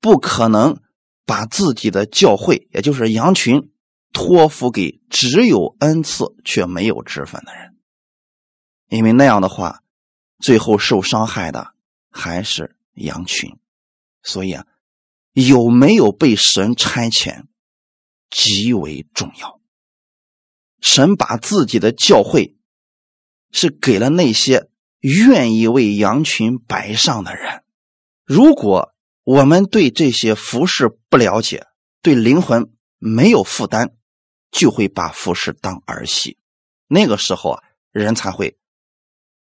[0.00, 0.80] 不可能
[1.24, 3.70] 把自己的教会，也就是羊群，
[4.12, 7.76] 托付给只有恩赐却没有职分的人，
[8.88, 9.82] 因为那样的话。
[10.38, 11.72] 最后受伤害的
[12.10, 13.58] 还是羊群，
[14.22, 14.66] 所以啊，
[15.32, 17.46] 有没有被神差遣
[18.28, 19.55] 极为重要。
[20.80, 22.56] 神把自己的教会
[23.52, 24.68] 是给了那些
[25.00, 27.62] 愿意为羊群摆上的人。
[28.24, 31.66] 如果我们对这些服饰不了解，
[32.02, 33.96] 对灵魂没有负担，
[34.50, 36.38] 就会把服饰当儿戏。
[36.86, 38.58] 那个时候啊，人才会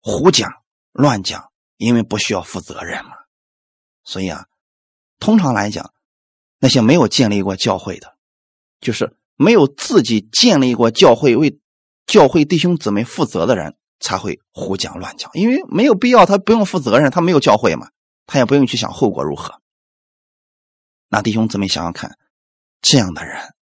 [0.01, 0.51] 胡讲。
[0.93, 3.11] 乱讲，因为不需要负责任嘛。
[4.03, 4.47] 所以啊，
[5.19, 5.93] 通常来讲，
[6.59, 8.17] 那些没有建立过教会的，
[8.81, 11.59] 就是没有自己建立过教会、为
[12.07, 15.31] 教会弟兄姊妹负责的人，才会胡讲乱讲。
[15.35, 17.91] 因为没有必要，他不用负责任，他没有教会嘛，
[18.27, 19.61] 他也不用去想后果如何。
[21.09, 22.19] 那弟兄姊妹想想看，
[22.83, 23.55] 这样的人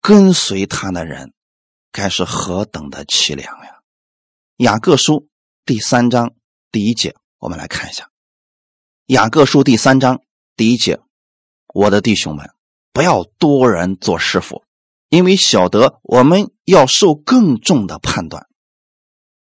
[0.00, 1.32] 跟随他的人，
[1.92, 3.80] 该是何等的凄凉呀！
[4.56, 5.28] 雅各书。
[5.66, 6.34] 第三章
[6.70, 8.04] 第一节，我们来看一下
[9.06, 10.20] 《雅各书》第三章
[10.56, 11.00] 第一节
[11.72, 12.50] ：“我的弟兄们，
[12.94, 14.64] 不要多人做师傅，
[15.10, 18.46] 因为晓得我们要受更重的判断。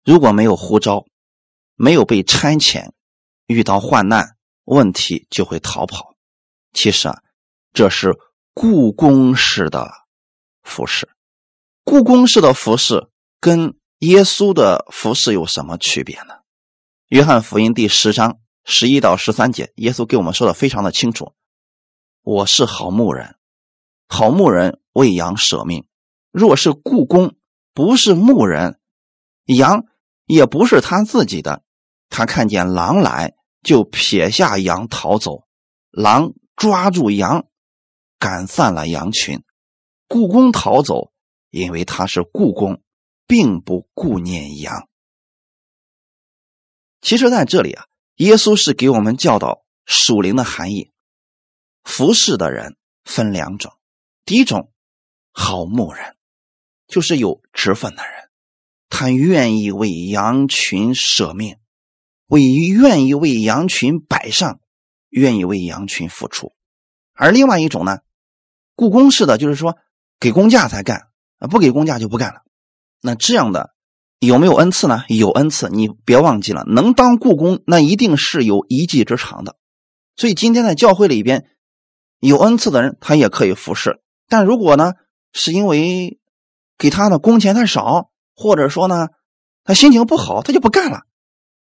[0.03, 1.05] 如果没有呼召，
[1.75, 2.91] 没有被差遣，
[3.45, 4.35] 遇到患难
[4.65, 6.15] 问题就会逃跑。
[6.73, 7.21] 其实啊，
[7.71, 8.17] 这是
[8.53, 9.89] 故宫式的
[10.63, 11.07] 服饰。
[11.85, 13.07] 故宫式的服饰
[13.39, 13.75] 跟……
[13.99, 16.33] 耶稣的服饰有什么区别呢？
[17.07, 21.31] 约翰福音第十章十一到十三节，耶稣给我们说的非常的清楚
[22.21, 23.37] ：“我是好牧人，
[24.07, 25.85] 好牧人为羊舍命。
[26.31, 27.35] 若是故宫
[27.73, 28.79] 不是牧人，
[29.45, 29.85] 羊
[30.25, 31.63] 也不是他自己的。
[32.09, 35.47] 他看见狼来，就撇下羊逃走。
[35.91, 37.47] 狼抓住羊，
[38.19, 39.43] 赶散了羊群。
[40.07, 41.11] 故宫逃走，
[41.49, 42.81] 因为他是故宫。”
[43.25, 44.89] 并不顾念羊。
[46.99, 47.85] 其实，在这里啊，
[48.17, 50.91] 耶稣是给我们教导属灵的含义。
[51.85, 53.71] 服侍的人分两种，
[54.25, 54.71] 第一种
[55.33, 56.15] 好牧人，
[56.87, 58.29] 就是有职分的人，
[58.87, 61.57] 他愿意为羊群舍命，
[62.27, 64.61] 为愿意为羊群摆上，
[65.09, 66.53] 愿意为羊群付出。
[67.13, 67.99] 而另外一种呢，
[68.77, 69.77] 雇工式的，就是说
[70.21, 71.09] 给工价才干，
[71.49, 72.43] 不给工价就不干了。
[73.01, 73.75] 那这样的
[74.19, 75.03] 有没有恩赐呢？
[75.09, 79.57] 有恩赐，你别忘记了，能当故宫，那一定是有一技之长的。
[80.15, 81.49] 所以今天在教会里边，
[82.19, 84.01] 有恩赐的人，他也可以服侍。
[84.27, 84.93] 但如果呢，
[85.31, 86.19] 是因为
[86.77, 89.09] 给他的工钱太少，或者说呢，
[89.63, 91.03] 他心情不好，他就不干了。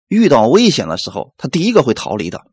[0.07, 2.45] 遇到危险的时候，他第一个会逃离的。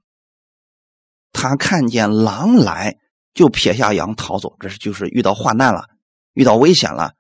[1.33, 2.99] 他看见狼来，
[3.35, 4.57] 就撇下羊逃走。
[4.61, 5.89] 这是就是遇到患难了，
[6.33, 7.15] 遇到危险了，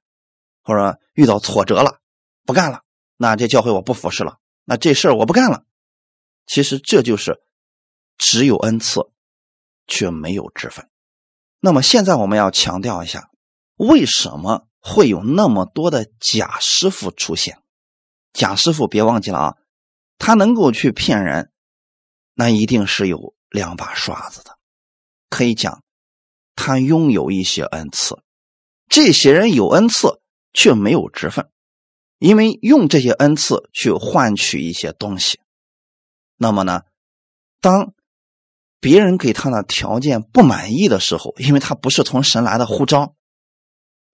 [0.62, 2.00] 或者遇到挫折了。
[2.44, 2.82] 不干了，
[3.16, 5.64] 那这教会我不服侍了，那这事儿我不干了。
[6.46, 7.42] 其实这就是
[8.16, 9.02] 只有恩赐，
[9.86, 10.88] 却没有职分。
[11.60, 13.30] 那么现在我们要强调一下，
[13.76, 17.58] 为什么会有那么多的假师傅出现？
[18.32, 19.56] 假师傅别忘记了啊，
[20.18, 21.50] 他能够去骗人，
[22.34, 24.56] 那一定是有两把刷子的。
[25.28, 25.82] 可以讲，
[26.54, 28.22] 他拥有一些恩赐，
[28.88, 30.20] 这些人有恩赐
[30.52, 31.50] 却没有职分。
[32.18, 35.40] 因为用这些恩赐去换取一些东西，
[36.36, 36.82] 那么呢，
[37.60, 37.94] 当
[38.80, 43.14] 别人给他的条件不满意的时候，因为他不是从神来的呼召，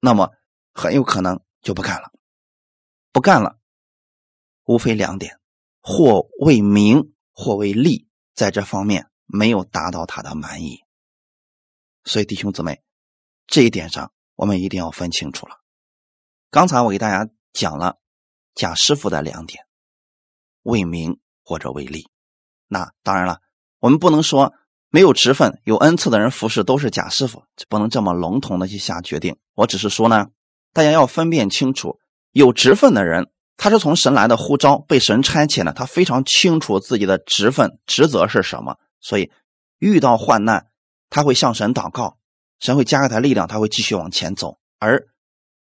[0.01, 0.31] 那么
[0.73, 2.13] 很有可能就不干了。
[3.13, 3.59] 不干了，
[4.65, 5.39] 无非两点：
[5.81, 10.81] 或为名，或为利，在这方面没有达到他的满意。
[12.05, 12.83] 所以弟兄姊妹，
[13.47, 15.57] 这一点上我们一定要分清楚了。
[16.51, 17.31] 刚才我给大家。
[17.55, 18.01] 讲了
[18.57, 19.65] 贾师傅的两点，
[20.63, 22.11] 为名或者为利。
[22.67, 23.41] 那当然了，
[23.85, 24.55] 我们不能说
[24.89, 29.37] 没有职分、有恩赐的人服侍都是假师傅，不能这么笼统的去下决定。
[29.55, 30.29] 我只是说呢，
[30.73, 31.99] 大家要分辨清楚，
[32.33, 39.31] 有职分的人，他是从神来的呼召，被神差遣的，他非常清楚自己的职分、职责是什么，所以
[39.79, 40.69] 遇到患难，
[41.11, 42.17] 他会向神祷告，
[42.61, 44.57] 神会加给他力量，他会继续往前走。
[44.79, 45.09] 而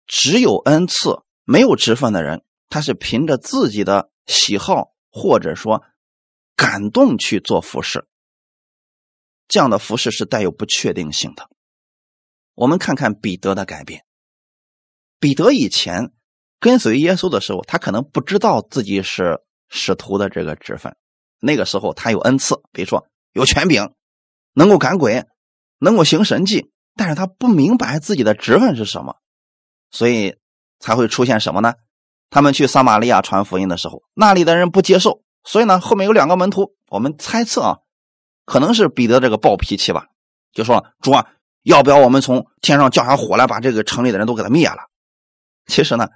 [0.06, 1.22] 只有恩赐。
[1.48, 5.82] 没有职分的人，他是凭着自己的喜好或者说
[6.56, 8.06] 感动去做服饰。
[9.46, 11.48] 这样的服饰是带有不确定性的。
[12.54, 14.04] 我们看看彼得的改变。
[15.20, 16.12] 彼得以前
[16.58, 20.96] 跟随耶稣的时候，他可能不知道自己是使徒的这个职分。
[21.38, 23.92] 那个时候他有恩赐，比如说有权柄，
[24.54, 25.26] 能够赶鬼，
[25.78, 29.16] 能够行神迹，但是他不明白自己的职分是什么，
[29.90, 30.36] 所以。
[30.78, 31.72] 才会出现什么呢？
[32.28, 37.78] 他们去撒玛利亚传福音的时候，那里的人不接受，所以呢，后面有两个门徒，我们猜测啊，
[38.44, 40.08] 可能是彼得这个暴脾气吧，
[40.52, 41.28] 就说：“主啊，
[41.62, 44.76] 要不要我们从天上降下火来，把这个城里的人都给他灭了？”
[45.66, 46.08] 其实呢，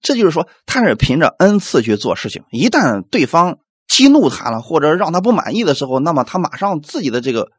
[0.00, 7.50] 这就是说他是凭着恩赐去做事情，一旦对方激怒他了，或者让他不满意的时候，那么他马上自己的这个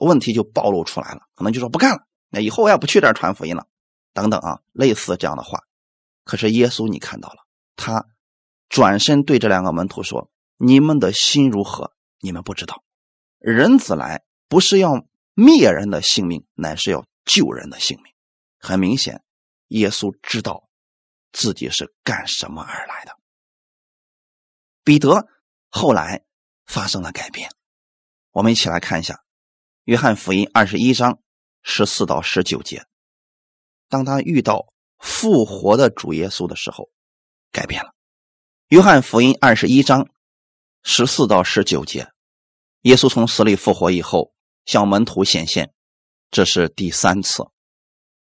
[0.00, 3.66] 问题就暴露出来了，可能就说不干了，那以后我也不去这儿传福音了，
[4.14, 5.60] 等等啊，类似这样的话。
[6.24, 7.36] 可是耶稣，你看到了，
[7.74, 8.06] 他
[8.68, 10.30] 转身对这两个门徒说
[10.64, 11.92] ：“你们的心如何？
[12.20, 12.84] 你们不知道。
[13.38, 18.12] 人子来不是要灭人的性命，乃是要救人的性命。”
[18.60, 19.24] 很明显，
[19.68, 20.68] 耶稣知道
[21.32, 23.16] 自己是干什么而来的。
[24.84, 25.26] 彼得
[25.68, 26.22] 后来
[26.64, 27.50] 发生了改变，
[28.30, 29.14] 我们一起来看一下
[29.82, 31.18] 《约翰福音》二十一章
[31.62, 32.86] 十四到十九节。
[33.88, 34.72] 当他遇到。
[35.04, 36.88] 复活的主耶稣的时候，
[37.50, 37.92] 改变了。
[38.68, 40.08] 约翰福音二十一章
[40.82, 42.12] 十四到十九节，
[42.82, 44.32] 耶稣从死里复活以后，
[44.64, 45.72] 向门徒显现，
[46.30, 47.44] 这是第三次。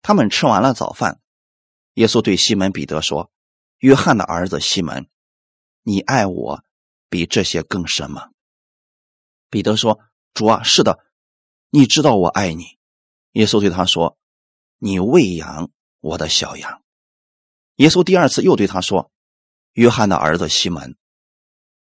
[0.03, 1.21] 他们吃完了早饭，
[1.95, 3.31] 耶稣对西门彼得说
[3.79, 5.09] ：“约翰的儿子西门，
[5.83, 6.65] 你爱我
[7.09, 8.31] 比这些更深吗？”
[9.51, 10.01] 彼得说
[10.35, 10.99] ：“主啊，是的，
[11.71, 12.79] 你知道我爱你。”
[13.33, 14.17] 耶稣对他说
[14.79, 15.71] ：“你喂养。”
[16.05, 16.83] 我的小羊，
[17.77, 19.11] 耶稣第二次又对他说
[19.73, 20.99] ：“约翰的儿子西门，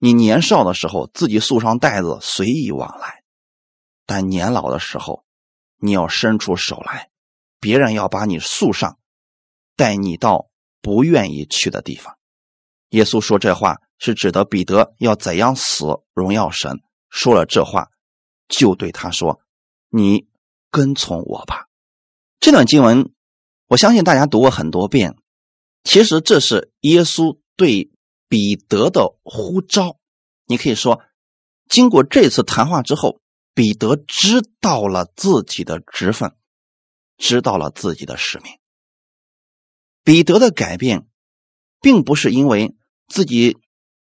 [0.00, 3.22] 你年少的时候自己束上带子随意往来，
[4.06, 5.24] 但年老的时候，
[5.76, 7.10] 你要伸出手来，
[7.60, 8.98] 别人要把你束上，
[9.76, 10.48] 带你到
[10.80, 12.16] 不愿意去的地方。”
[12.90, 16.80] 耶稣说这话是指的彼得要怎样死荣耀神。
[17.10, 17.90] 说了这话，
[18.48, 19.40] 就对他说
[19.90, 20.26] ：“你
[20.70, 21.66] 跟从我吧。”
[22.40, 23.12] 这段经文。
[23.68, 25.14] 我相信大家读过很多遍，
[25.84, 27.92] 其实这是耶稣对
[28.30, 29.98] 彼得的呼召。
[30.46, 31.02] 你可以说，
[31.68, 33.20] 经过这次谈话之后，
[33.54, 36.36] 彼得知道了自己的职分，
[37.18, 38.52] 知道了自己的使命。
[40.04, 41.08] 彼得的改变，
[41.80, 42.76] 并不是因为
[43.08, 43.58] 自己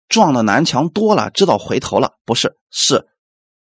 [0.08, 3.08] 撞的南墙多了，知道回头了，不是，是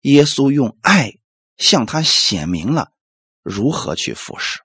[0.02, 1.14] 耶稣用爱
[1.58, 2.92] 向他显明了
[3.44, 4.62] 如何去服侍。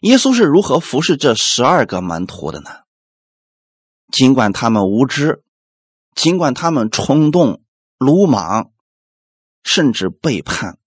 [0.00, 2.80] 耶稣是如何服侍这十二个门徒的呢？
[4.12, 5.42] 尽管他们无知，
[6.14, 7.64] 尽管他们冲动、
[7.96, 8.70] 鲁莽，
[9.64, 10.78] 甚至背叛，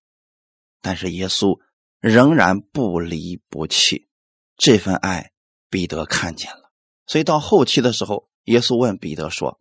[0.80, 1.59] 但是耶稣
[1.99, 4.07] 仍然不离不弃。
[4.55, 5.32] 这份爱，
[5.69, 6.71] 彼得看见了。
[7.07, 9.59] 所以到后期的时候，耶稣问彼得说：“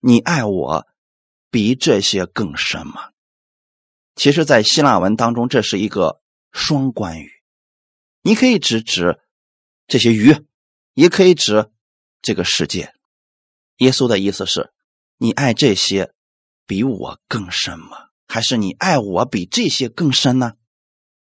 [0.00, 0.86] 你爱我
[1.50, 3.10] 比这些更深吗？”
[4.14, 7.30] 其实，在希腊文当中，这是一个双关语。
[8.22, 9.20] 你可以指指
[9.88, 10.46] 这些鱼，
[10.94, 11.70] 也可以指
[12.22, 12.94] 这个世界。
[13.80, 14.72] 耶稣的意思是：
[15.18, 16.14] 你爱这些
[16.66, 18.08] 比我更深吗？
[18.26, 20.54] 还是你爱我比这些更深呢？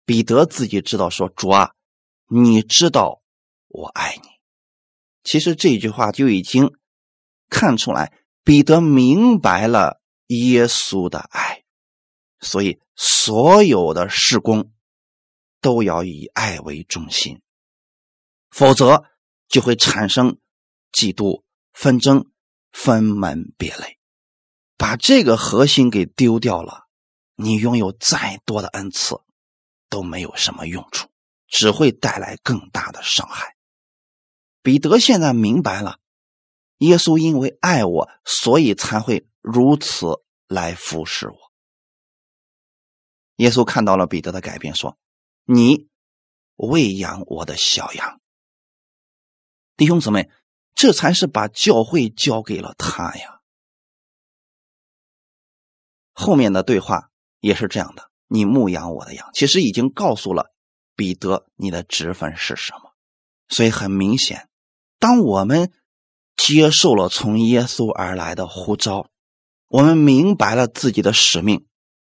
[0.04, 1.72] 彼得自己知道说：“主啊，
[2.26, 3.22] 你知道
[3.68, 4.28] 我爱你。”
[5.24, 6.72] 其实这句话就已经
[7.48, 8.12] 看出来，
[8.44, 11.64] 彼得明白了耶稣的爱，
[12.40, 14.72] 所以所有的事工。
[15.60, 17.42] 都要以爱为中心，
[18.48, 19.02] 否则
[19.48, 20.38] 就会产生
[20.92, 21.42] 嫉妒、
[21.72, 22.30] 纷争、
[22.72, 23.98] 分门别类。
[24.76, 26.86] 把这个核心给丢掉了，
[27.34, 29.20] 你拥有再多的恩赐
[29.88, 31.08] 都没有什么用处，
[31.46, 33.56] 只会带来更大的伤害。
[34.62, 35.98] 彼得现在明白了，
[36.78, 41.36] 耶稣因为爱我，所以才会如此来服侍我。
[43.36, 44.98] 耶稣看到了彼得的改变，说。
[45.50, 45.88] 你
[46.56, 48.20] 喂养我的小羊，
[49.78, 50.30] 弟兄姊妹，
[50.78, 53.40] 这才是把教会交给了他呀。
[56.12, 57.10] 后面的对话
[57.40, 60.54] 也是这样的：你牧养我的羊，其实已经告诉了
[60.94, 62.94] 彼得你的职分是什么。
[63.48, 64.48] 所以很明显，
[65.00, 65.72] 当我们
[66.36, 69.10] 接受了从耶稣而来的呼召，
[69.66, 71.66] 我们明白了自己的使命，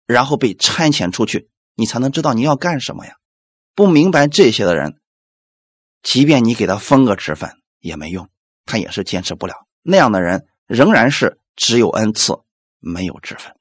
[0.05, 3.15] 然后被差遣出去，你才能知道你要干什么呀。
[3.73, 5.01] 不明白这些的人，
[6.03, 8.29] 即便你给他封个职分也没用，
[8.65, 9.67] 他也是坚持不了。
[9.81, 12.39] 那样的人仍然是只有恩赐，
[12.79, 13.55] 没有职分。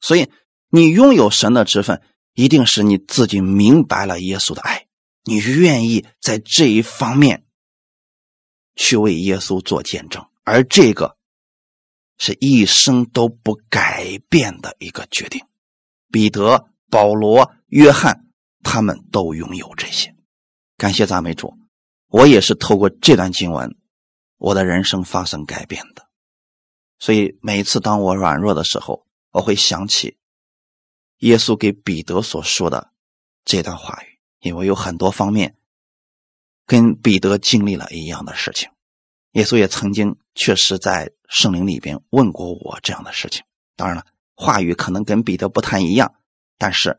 [0.00, 0.30] 所以，
[0.68, 2.02] 你拥有神的职分，
[2.34, 4.86] 一定是你自己明白了耶稣的爱，
[5.24, 7.44] 你愿意在这一方面
[8.74, 11.16] 去为耶稣做见证，而这个
[12.18, 15.44] 是一生都不改变的一个决定。
[16.10, 18.26] 彼得、保罗、约翰。
[18.64, 20.14] 他们都拥有这些，
[20.76, 21.52] 感谢赞美主。
[22.06, 23.76] 我也是透过这段经文，
[24.42, 26.08] 我的人生发生改变的。
[26.98, 30.18] 所以每次当我软弱的时候，我会想起
[31.18, 32.90] 耶稣给彼得所说的
[33.44, 35.56] 这段话语，因为有很多方面
[36.66, 38.68] 跟彼得经历了一样的事情。
[39.32, 43.44] 耶稣也曾经确实在圣灵里边问过我这样的事情。
[43.76, 46.14] 当然了，话语可能跟彼得不太一样，
[46.58, 46.98] 但是。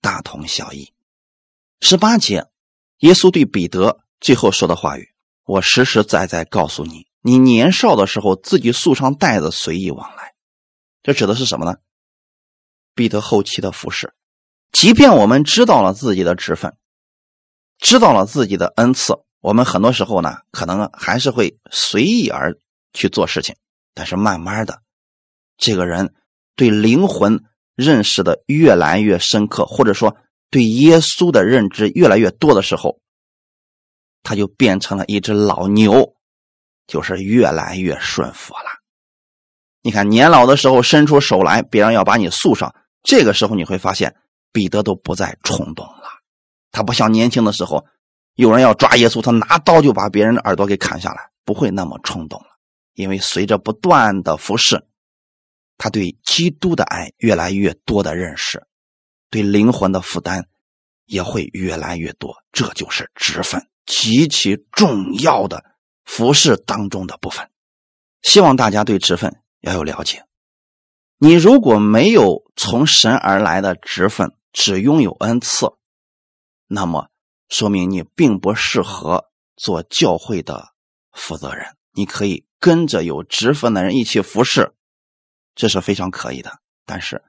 [0.00, 0.92] 大同小异。
[1.80, 2.46] 十八节，
[2.98, 5.12] 耶稣对彼得最后说的话语
[5.48, 10.34] ：“我实实在在告诉你，你年少的时候自己束上带子，随意往来。”
[11.02, 11.78] 这指的是什么呢？
[12.94, 14.12] 彼得后期的服饰。
[14.72, 16.76] 即便我们知道了自己的职分，
[17.78, 22.58] 知道了自己的恩赐，我们很多时候呢，可能还是会随意而
[22.92, 23.56] 去做事情。
[23.94, 24.82] 但是慢慢的，
[25.56, 26.12] 这个人
[26.54, 27.42] 对灵魂。
[27.74, 30.16] 认识的越来越深刻，或者说
[30.50, 32.98] 对耶稣的认知越来越多的时候，
[34.22, 36.14] 他就变成了一只老牛，
[36.86, 38.80] 就是越来越顺服了。
[39.82, 44.16] 你看，年老的时候伸出手来，别人要把你束上，这个时候你会发现
[44.52, 46.02] 彼得都不再冲动了。
[46.70, 47.86] 他不像年轻的时候，
[48.34, 52.46] 有人要抓耶稣，他拿刀就把别人的耳朵给砍下来，不会那么冲动了。
[52.94, 54.84] 因为随着不断的服侍。
[55.80, 58.66] 他对基督的爱越来越多的认识，
[59.30, 60.44] 对灵魂的负担
[61.06, 62.34] 也会越来越多。
[62.50, 65.64] 这就是职分极其重要的
[66.04, 67.50] 服饰当中的部分。
[68.20, 70.24] 希望大家对职分要有了解。
[71.16, 75.66] 你如果没有从神而来的职分，只拥有恩赐，
[76.66, 77.08] 那么
[77.48, 80.74] 说明你并不适合做教会的
[81.12, 81.76] 负责人。
[81.92, 84.74] 你可以跟着有职分的人一起服侍。
[85.54, 87.24] 这是非常可以的，但是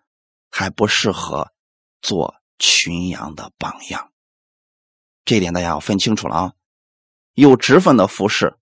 [0.51, 1.51] 还不适合
[2.01, 4.08] 做群羊的榜样。
[5.29, 6.53] 这一点大家要分清楚了啊！
[7.35, 8.57] 有职分的服饰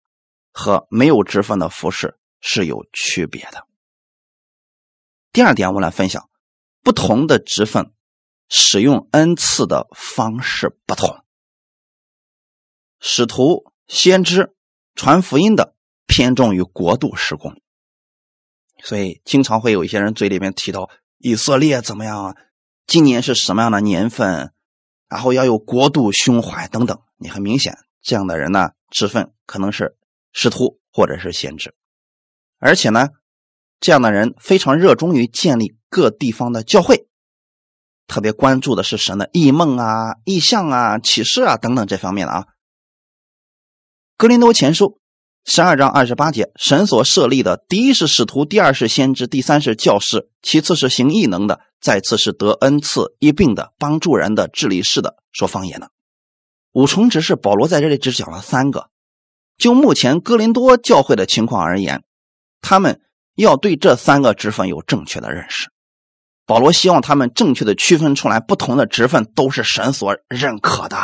[0.51, 3.65] 和没有职分的服饰是有区别的。
[5.31, 6.29] 第二点，我来分享
[6.83, 7.93] 不同的职分
[8.49, 11.23] 使用恩赐的方式不同。
[12.99, 14.53] 使徒、先知、
[14.93, 15.73] 传福音的
[16.05, 17.61] 偏重于国度施工，
[18.83, 22.35] 所以经常会有一些人嘴里面提到以色列怎么样啊？
[22.85, 24.53] 今年是什么样的年份？
[25.09, 26.99] 然后要有国度胸怀等等。
[27.17, 29.97] 你很明显，这样的人呢，职分可能是
[30.31, 31.73] 使徒或者是先知，
[32.59, 33.09] 而且呢。
[33.79, 37.07] 这样的人非常热衷于建立各地方的教会，
[38.07, 42.47] 特别关注的是神的异梦啊、异象啊、启示啊等等这方面的啊。
[44.17, 44.99] 格林多前书
[45.49, 55.89] 十二章二十八节，神所设立的第一是使徒，第二是先知，第三是教师，其次是行异能的，再次是得恩赐、医病的、帮助人的、治理事的、说方言的。
[56.73, 58.89] 五重职事，保罗在这里只讲了三个。
[59.57, 62.03] 就目前哥林多教会的情况而言，
[62.61, 63.01] 他们。
[63.35, 65.69] 要对这三个职分有正确的认识，
[66.47, 70.97] 保罗希望他们正确的区分出来，不同的职分都是神所认可的，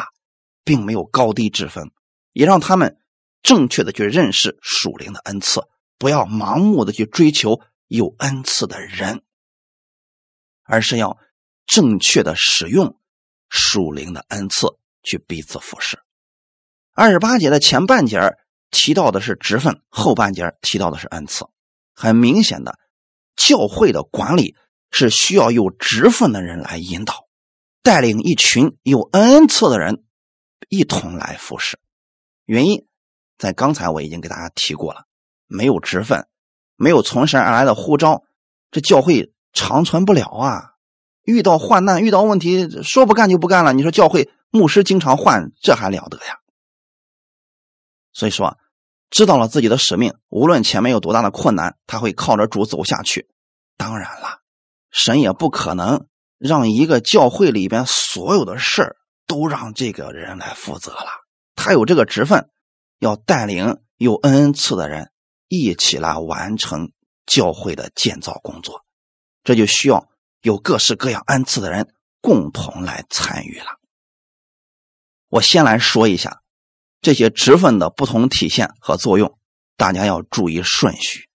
[0.66, 1.92] 并没有高低之分，
[2.32, 2.98] 也让他们
[3.44, 5.62] 正确的去认识属灵的恩赐，
[6.00, 9.22] 不要盲目的去追求有恩赐的人，
[10.64, 11.18] 而是要
[11.66, 12.98] 正确的使用
[13.50, 14.68] 属灵的恩赐
[15.04, 16.00] 去彼此服侍。
[16.94, 18.20] 二十八节的前半节
[18.72, 21.46] 提到的是职分，后半节提到的是恩赐。
[21.94, 22.80] 很明显的，
[23.36, 24.56] 教会的管理
[24.90, 27.28] 是需要有职分的人来引导，
[27.82, 30.04] 带领一群有恩赐的人
[30.70, 31.78] 一同来服侍。
[32.46, 32.88] 原因
[33.44, 35.04] 在刚才我已经给大家提过了，
[35.48, 36.26] 没有职分，
[36.78, 38.24] 没有从神而来的呼召，
[38.72, 40.70] 这教会长存不了啊！
[41.24, 43.74] 遇到患难，遇到问题，说不干就不干了。
[43.74, 46.40] 你说教会牧师经常换，这还了得呀？
[48.14, 48.58] 所以说。
[49.16, 53.30] 知道了自己的使命，无论前面有多大的困难，他会靠着主走下去。
[53.78, 54.40] 当然了，
[54.90, 56.08] 神也不可能
[56.40, 58.96] 让一个教会里边所有的事儿
[59.28, 61.06] 都让这个人来负责了。
[61.56, 62.50] 他有这个职分，
[63.04, 65.12] 要带领有恩赐的人
[65.50, 66.94] 一起来完成
[67.26, 68.86] 教会的建造工作，
[69.44, 70.10] 这就需要
[70.42, 73.66] 有各式各样恩赐的人共同来参与了。
[75.28, 76.40] 我先来说一下。
[77.02, 79.38] 这些职分的不同体现和作用，
[79.76, 81.28] 大家要注意顺序。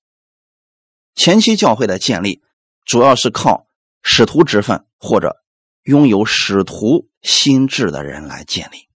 [1.14, 2.42] 前期教会的建立，
[2.86, 3.68] 主要是靠
[4.02, 5.36] 使徒职分或者
[5.82, 8.87] 拥有使徒心智的人来建立。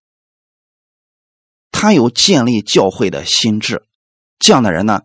[1.83, 3.83] 他有建立教会的心智，
[4.39, 5.01] 这样的人呢，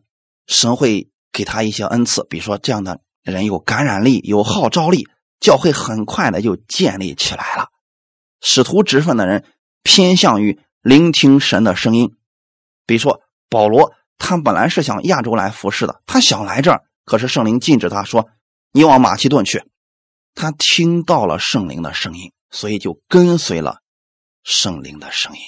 [0.46, 5.08] 神会给他一些恩赐，比如说这样的人有感染力、有号召力，
[5.40, 7.70] 教会很快的就建立起来了。
[8.40, 9.44] 使徒职分的人
[9.82, 10.60] 偏向于。
[10.80, 12.16] 聆听神的声音，
[12.86, 18.28] 比如说保罗，他本来是想亚洲来服侍的，他想来这儿，可是圣灵禁止他说
[18.70, 19.64] ：“你往马其顿去。”
[20.36, 23.80] 他听到了圣灵的声音，所以就跟随了
[24.44, 25.40] 圣灵的声音，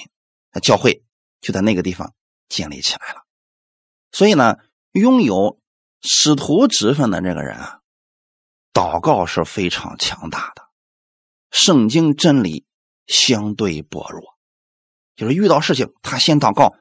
[0.60, 1.04] 教会
[1.40, 2.14] 就在那个地方
[2.48, 3.22] 建立起来了。
[4.12, 4.56] 所以呢，
[4.92, 5.58] 拥有
[6.02, 7.80] 使徒职分的这个人啊，
[8.72, 10.64] 祷告是非常强大的，
[11.50, 12.64] 圣经真理
[13.06, 14.36] 相对薄弱。
[15.16, 16.74] 就是遇到事情，他先祷告，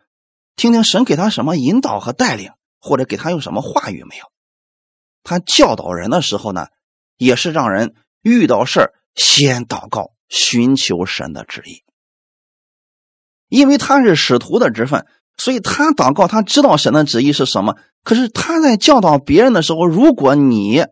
[0.55, 4.31] 听听神给他什么引导和带领，或者给他有什么话语没有。
[5.23, 6.67] 他教导人的时候呢，
[7.17, 11.83] 也是让人遇到事先祷告，寻求神的旨意。
[13.49, 17.75] 因为他是使徒的职分，所以他祷告，他知道神的旨意是什么。
[18.03, 20.85] 可是他在教导别人的时候，如果你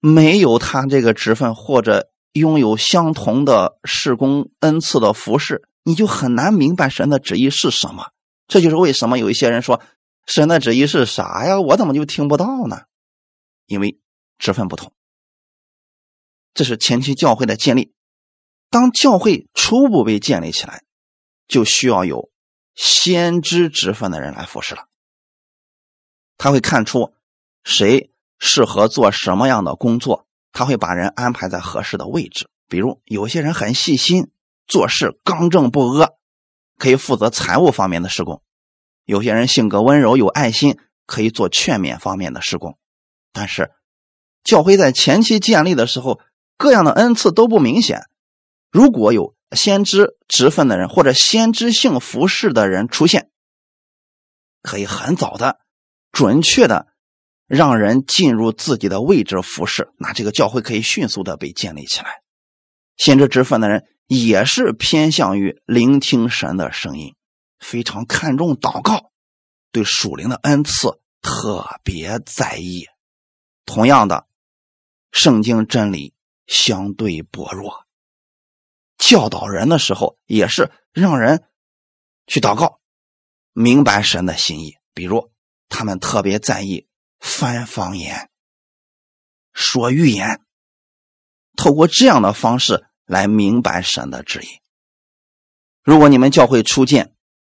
[0.00, 8.10] 没有他这个职分，或者拥有相同的事工恩赐的服饰，你就很难明白神的旨意是什么，
[8.46, 9.80] 这就是为什么有一些人说
[10.26, 11.60] 神的旨意是啥呀？
[11.60, 12.82] 我怎么就听不到呢？
[13.66, 13.98] 因为
[14.38, 14.92] 职分不同。
[16.52, 17.92] 这是前期教会的建立。
[18.70, 20.83] 当教会初步被建立起来，
[21.48, 22.30] 就需要有
[22.74, 24.86] 先知职分的人来服侍了。
[26.36, 27.14] 他会看出
[27.62, 32.48] 谁适合做什么样的工作，他会把人安排在合适的位置。
[32.68, 34.30] 比如有些人很细心。
[34.66, 36.12] 做事刚正不阿，
[36.78, 38.38] 可以负责财务方面的施工；
[39.04, 42.78] 有些人性格温柔有爱心，可以做劝勉方面的施工。
[43.30, 43.72] 但是，
[44.42, 46.18] 教会在前期建立的时候，
[46.56, 48.06] 各样的恩赐都不明显。
[48.70, 53.30] 如果有先知职分的人或者先知性服饰的人出现，
[54.62, 55.58] 可以很早的、
[56.12, 56.88] 准确的
[57.46, 62.22] 让人进入自己的位置服侍，那这个教会可以迅速的被建立起来。
[62.96, 63.86] 先知职分的人。
[64.06, 67.14] 也是偏向于聆听神的声音，
[67.58, 69.10] 非常看重祷告，
[69.72, 72.84] 对属灵的恩赐特别在意。
[73.64, 74.26] 同样的，
[75.10, 76.12] 圣经真理
[76.46, 77.83] 相对薄弱，
[79.06, 81.44] 教导人的时候也是让人
[82.26, 82.80] 去祷告，
[83.52, 84.78] 明白神的心意。
[84.94, 85.30] 比如，
[85.68, 86.86] 他们特别在意
[87.20, 88.30] 翻方言、
[89.52, 90.40] 说预言，
[91.54, 94.46] 透过这样的方式来明白神的旨意。
[95.82, 97.12] 如果你们教会初见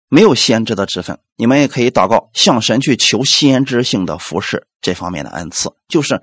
[0.09, 6.23] 没有先知的职分，你们也可以祷告，向神去求先知性的服饰这方面的恩赐，就是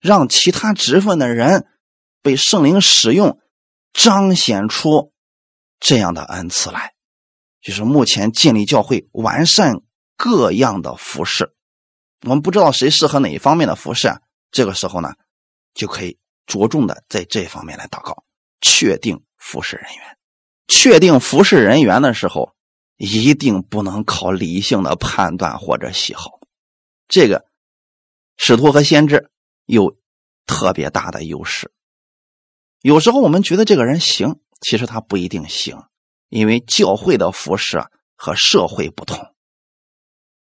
[0.00, 1.68] 让其他职分的人
[2.22, 3.38] 被圣灵使用，
[3.94, 5.14] 彰显出
[5.80, 6.92] 这样的恩赐来。
[7.62, 9.80] 就是目前建立教会完善
[10.18, 11.54] 各样的服饰，
[12.20, 14.20] 我们不知道谁适合哪一方面的服饰啊？
[14.50, 15.14] 这个时候呢，
[15.72, 18.22] 就可以着重的在这方面来祷告，
[18.60, 20.18] 确定服侍人员。
[20.68, 22.54] 确定服侍人员的时候，
[22.96, 26.38] 一定不能靠理性的判断或者喜好。
[27.08, 27.46] 这个
[28.36, 29.30] 使徒和先知
[29.64, 29.96] 有
[30.46, 31.70] 特别大的优势。
[32.84, 35.84] 有时候我们觉得这个人行，其实他不一定行，
[36.28, 37.82] 因为教会的服饰
[38.14, 39.32] 和社会不同，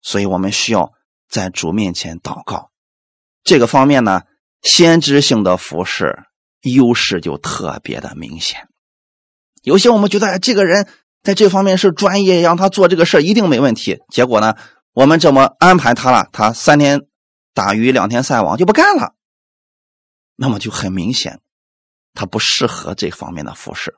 [0.02, 0.92] 所以我们需要
[1.30, 2.70] 在主面前祷告。
[3.46, 4.24] 这个方面呢，
[4.62, 6.26] 先知性的服饰
[6.64, 8.68] 优势就特别的明显。
[9.62, 10.90] 有些我们觉得，这个人
[11.22, 14.02] 在这方面是专业，让他做这个事一定没问题。
[14.10, 14.58] 结果呢，
[14.92, 17.04] 我们这么安排他了，他三天
[17.54, 19.16] 打鱼两天晒网就不干了。
[20.36, 21.40] 那么就很明显，
[22.14, 23.96] 他不适合这方面的服饰。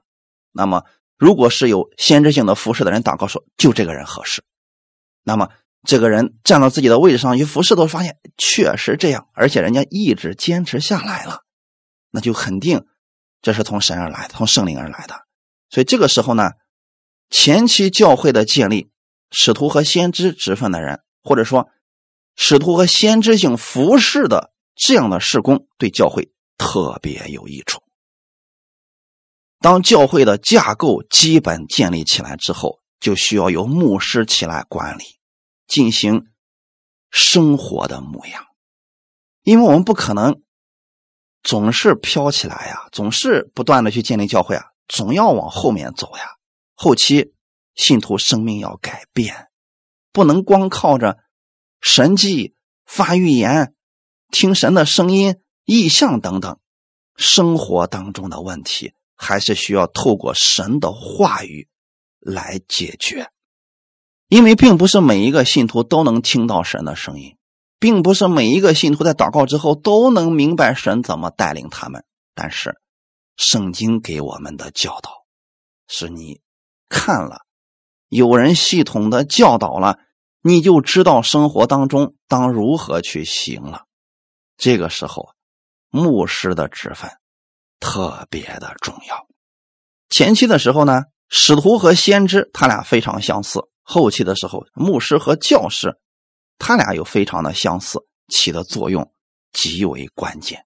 [0.52, 0.84] 那么，
[1.18, 4.44] 如果是有先知性的服饰的人祷告说，就这个人合适。
[5.24, 5.50] 那么，
[5.84, 11.42] 这个人站到自己的位置上去服侍，都发现确实这样，而且人家一直坚持下来了，
[12.12, 12.86] 那就肯定
[13.42, 15.26] 这是从神而来，从圣灵而来的。
[15.70, 16.52] 所以这个时候呢，
[17.30, 18.90] 前期教会的建立，
[19.32, 21.70] 使徒和先知职分的人，或者说
[22.36, 27.82] 使徒和先知性服饰的这样的事工，对教会特别有益处。
[29.66, 35.04] 当教会的架构基本建立起来之后，就需要由牧师起来管理，
[35.66, 36.28] 进行
[37.10, 38.46] 生活的牧养，
[39.42, 40.44] 因为我们不可能
[41.42, 44.66] 总是飘起来呀，总是不断的去建立教会啊。
[44.88, 46.36] 总要往后面走呀，
[46.76, 47.34] 后期
[47.74, 49.48] 信徒生命要改变，
[50.12, 51.18] 不能光靠着
[51.82, 52.54] 神迹、
[52.86, 53.74] 发预言、
[54.30, 56.60] 听神的声音、意象等等，
[57.16, 61.68] 生活当中的问题还是需要透过神的话语
[62.20, 63.32] 来解决。
[64.28, 67.38] 因为并不是每一个信徒都能听到神的声音，
[67.80, 72.04] 并不是每一个信徒在祷告之后都能明白神怎么带领他们，
[72.34, 72.80] 但是。
[73.38, 75.26] 圣经给我们的教导，
[75.90, 76.40] 是你
[76.88, 77.42] 看了，
[78.08, 80.00] 有人系统的教导了，
[80.42, 83.88] 你就知道生活当中当如何去行了。
[84.56, 85.34] 这个时候，
[85.90, 87.12] 牧师的职分
[87.80, 89.28] 特别的重要。
[90.10, 95.98] 前期的时候呢，使徒和先知他俩非常相似；后期的时候，牧师和教师
[96.58, 99.12] 他俩又非常的相似，起的作用
[99.52, 100.66] 极为关键。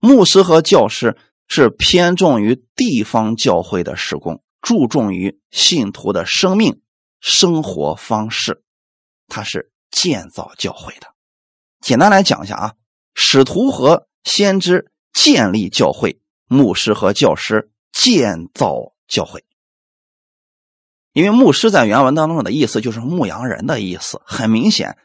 [0.00, 1.16] 牧师和教师。
[1.48, 6.80] 是偏重于地方教会的施工，注重于信徒的生命
[7.20, 8.64] 生活方式，
[9.28, 11.06] 它是建造教会的。
[11.80, 12.74] 简单来讲一下啊，
[13.14, 19.44] 使徒和先知建立教会，牧师和教师建造教会。
[21.12, 24.98] 因为牧师在原文当中的意思就是牧羊人的意思，很明显，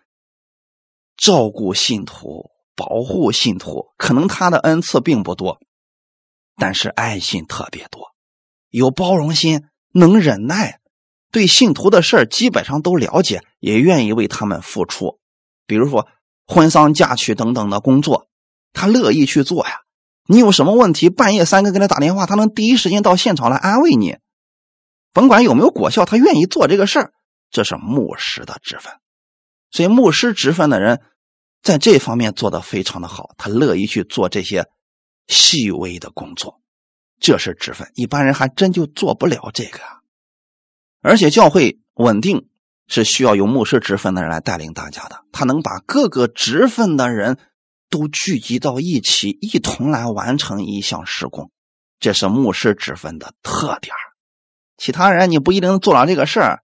[1.16, 5.60] 照顾信徒、保护信徒，可能他的恩赐并不多。
[6.58, 8.14] 但是爱心特别多，
[8.70, 9.64] 有包容心，
[9.94, 10.82] 能忍耐，
[11.32, 15.20] 对信徒的事儿基本上都了解，也愿意为他们付出。
[15.66, 16.10] 比如说
[16.46, 18.28] 婚丧嫁娶等等的工作，
[18.74, 19.82] 他乐意去做呀。
[20.26, 24.18] 你有什么问题，半夜三更给他打电话，他能第一时间到现场来安慰你。
[25.14, 27.14] 甭管有没有果效，他愿意做这个事儿。
[27.50, 28.94] 这是牧师的职分，
[29.72, 31.02] 所以牧师职分的人
[31.62, 34.68] 在这方面做得非常的好，他乐意去做这些。
[35.28, 36.60] 细微的工作，
[37.22, 39.80] 这是职分，一般人还真就做不了这个。
[41.02, 42.50] 而且教会稳定
[42.88, 47.38] 是需要有牧师职分的人来带领大家的，他能把各个职分的人
[47.92, 51.52] 都聚集到一起，一同来完成一项施工，
[52.00, 53.94] 这是牧师职分的特点。
[54.78, 56.64] 其他人你不一定能做了这个事儿。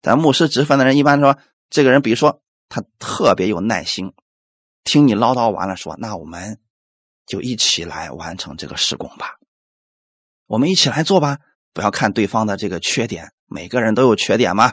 [0.00, 1.36] 咱牧师职分的人一般说，
[1.68, 4.12] 这个人比如说他特别有耐心，
[4.84, 6.60] 听你唠叨完了说，那我们。
[7.26, 9.38] 就一起来完成这个施工吧，
[10.48, 11.38] 我们一起来做吧。
[11.72, 14.72] 不要看对方的这个缺点，每个人都有缺点嘛。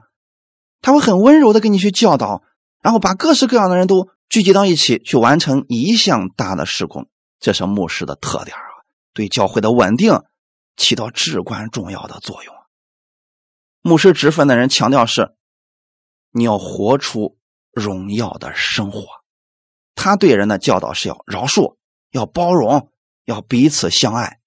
[0.81, 2.41] 他会很温柔的跟你去教导，
[2.81, 7.09] 然后把各式各样的人都聚集到一起，去完成一项大的事工。
[7.39, 8.63] 这是牧师的特点啊，
[9.13, 10.23] 对教会的稳定
[10.75, 12.55] 起到至关重要的作用。
[13.81, 15.35] 牧师职分的人强调是，
[16.31, 17.37] 你要活出
[17.71, 19.07] 荣耀的生活。
[19.95, 21.77] 他对人的教导是要饶恕、
[22.11, 22.91] 要包容、
[23.25, 24.39] 要彼此相爱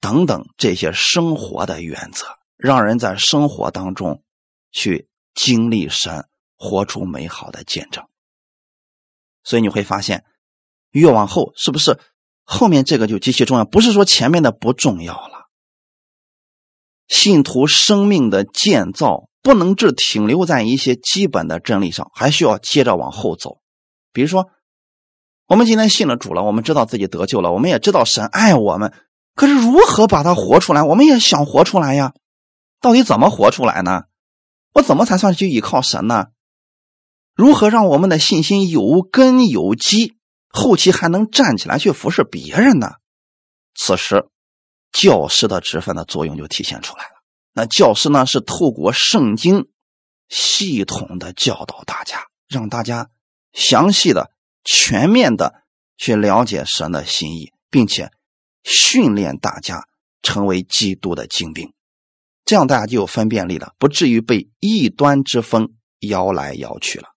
[0.00, 4.22] 等等这些生活的原则，让人在生活当中
[4.70, 6.26] 去经历神。
[6.62, 8.06] 活出美好的见证，
[9.42, 10.24] 所以你会发现，
[10.90, 11.98] 越往后是不是
[12.44, 13.64] 后面这个就极其重要？
[13.64, 15.48] 不是说前面的不重要了。
[17.08, 23.58] 信徒生命的建造不能只停留在一些基本的真理上，还需要接着往后走。
[24.12, 24.48] 比如说，
[25.46, 28.92] 我们今天信了主了，我们知道自己得救了，我们也知道神爱我们，
[29.34, 30.82] 可是如何把它活出来？
[30.82, 32.14] 我们也想活出来呀，
[32.80, 34.02] 到底怎么活出来呢？
[34.74, 36.26] 我怎么才算去依靠神呢？
[37.40, 40.12] 如何让我们的信心有根有基，
[40.50, 42.96] 后期还能站起来去服侍别人呢？
[43.74, 44.28] 此时，
[44.92, 47.12] 教师的职分的作用就体现出来了。
[47.54, 49.70] 那教师呢，是透过圣经
[50.28, 53.08] 系统的教导大家，让大家
[53.54, 54.32] 详细的、
[54.62, 55.62] 全面的
[55.96, 58.10] 去了解神的心意，并且
[58.64, 59.86] 训练大家
[60.20, 61.72] 成为基督的精兵，
[62.44, 65.70] 这样大家就有分辨力了，不至于被异端之风
[66.00, 67.08] 摇来摇去了。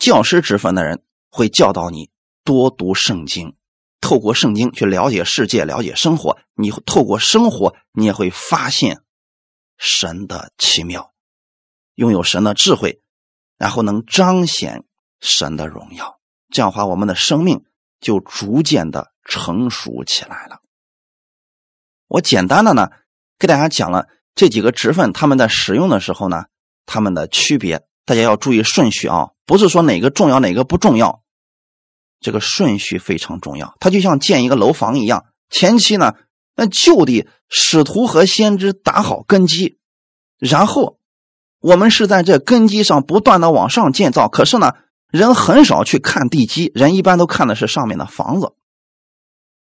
[0.00, 2.10] 教师职分的人会教导你
[2.44, 3.56] 多读圣经，
[4.00, 6.38] 透过圣经去了解世界、了解生活。
[6.54, 9.00] 你透过生活，你也会发现
[9.78, 11.12] 神的奇妙，
[11.94, 13.00] 拥有神的智慧，
[13.58, 14.84] 然后能彰显
[15.20, 16.20] 神的荣耀。
[16.50, 17.64] 这样的话，我们的生命
[18.00, 20.60] 就逐渐的成熟起来了。
[22.06, 22.90] 我简单的呢
[23.38, 26.44] 给大家讲了这几个职分，他们在使用的时候呢，
[26.84, 27.86] 他们的区别。
[28.06, 31.22] 大家要注意顺序啊，不是说哪个重要哪个不重要，
[32.20, 33.74] 这个顺序非常重要。
[33.80, 36.14] 它就像建一个楼房一样，前期呢，
[36.54, 39.78] 那就得使徒和先知打好根基，
[40.38, 40.98] 然后
[41.60, 44.28] 我们是在这根基上不断的往上建造。
[44.28, 44.74] 可是呢，
[45.10, 48.52] 人很少去看地基，人一般都看的是上面的房子，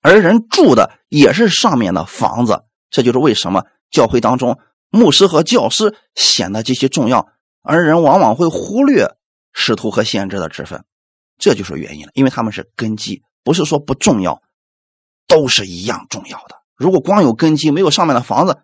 [0.02, 2.64] 而人住的也是上面的房子。
[2.92, 4.60] 这就是为什么教会当中
[4.92, 7.30] 牧师和教师显得极其重要。
[7.66, 9.18] 而人往往会忽略
[9.52, 10.86] 使徒和先知的职分，
[11.38, 12.12] 这就是原因了。
[12.14, 14.44] 因为他们是根基，不是说不重要，
[15.28, 16.62] 都是一样重要的。
[16.76, 18.62] 如果光有根基，没有上面的房子，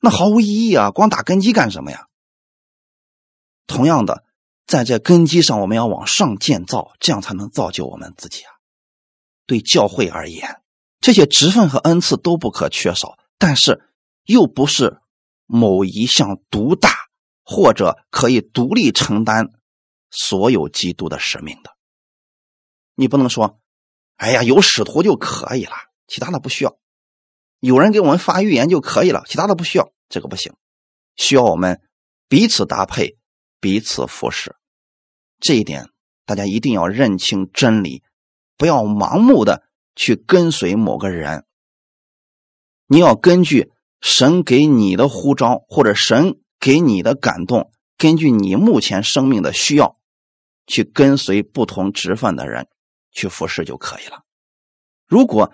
[0.00, 0.90] 那毫无意义啊！
[0.90, 2.06] 光打根基干什么呀？
[3.66, 4.24] 同样的，
[4.66, 8.50] 在这根基上，我们要往上建造，这样才能造就我们自己啊。
[9.46, 10.62] 对教会而言，
[11.00, 13.92] 这些职分和恩赐都不可缺少，但是
[14.24, 15.00] 又不是
[15.46, 17.07] 某一项独大。
[17.50, 19.48] 或者可以独立承担
[20.10, 21.70] 所有基督的使命的，
[22.94, 23.58] 你不能说
[24.16, 25.72] ：“哎呀，有使徒就可以了，
[26.06, 26.72] 其他的不需要；
[27.58, 30.52] 有人给我们发预言就可以了，其他的不需要。”这个不行，
[31.16, 31.80] 需要我们
[32.28, 33.16] 彼此搭配、
[33.60, 34.54] 彼此服侍。
[35.40, 35.88] 这一点
[36.26, 38.02] 大家一定要认清真理，
[38.58, 39.62] 不要盲目的
[39.96, 41.46] 去跟随某个人。
[42.86, 43.72] 你要根据
[44.02, 46.42] 神给你的呼召，或者神。
[46.60, 49.96] 给你的感动，根据你目前生命的需要，
[50.66, 52.68] 去跟随不同职分的人
[53.12, 54.22] 去服侍就可以了。
[55.06, 55.52] 如果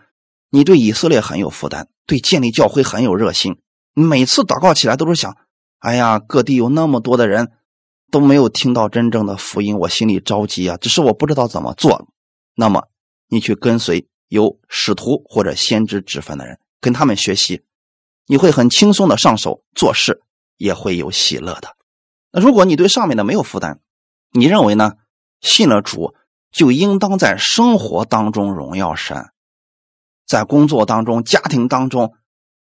[0.50, 3.60] 你对以色列很有负担，对建立教会很有热心，
[3.92, 5.36] 每次祷告起来都是想：
[5.78, 7.52] 哎呀，各地有那么多的人
[8.10, 10.76] 都没有听到真正的福音，我心里着急啊！
[10.76, 12.08] 只是我不知道怎么做。
[12.54, 12.88] 那么
[13.28, 17.62] 你去跟随有使徒或者先知职分的人，跟他们学习，
[18.26, 20.22] 你会很轻松的上手做事。
[20.56, 21.76] 也会有喜乐的。
[22.30, 23.80] 那如果你对上面的没有负担，
[24.32, 24.92] 你认为呢？
[25.40, 26.14] 信了主
[26.50, 29.26] 就应当在生活当中荣耀神，
[30.26, 32.14] 在工作当中、家庭当中、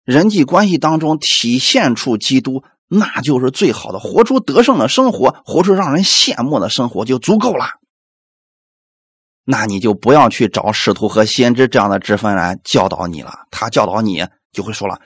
[0.04, 4.00] 人际关系当中体现出基督，那就是最好的。
[4.00, 7.64] 活出得胜的生活，活出让人羡慕的生活就足够了。
[9.44, 13.46] 那你就不要去找使徒和先知这样的职分来教导你了。
[13.52, 15.00] 他教导你，就会说了。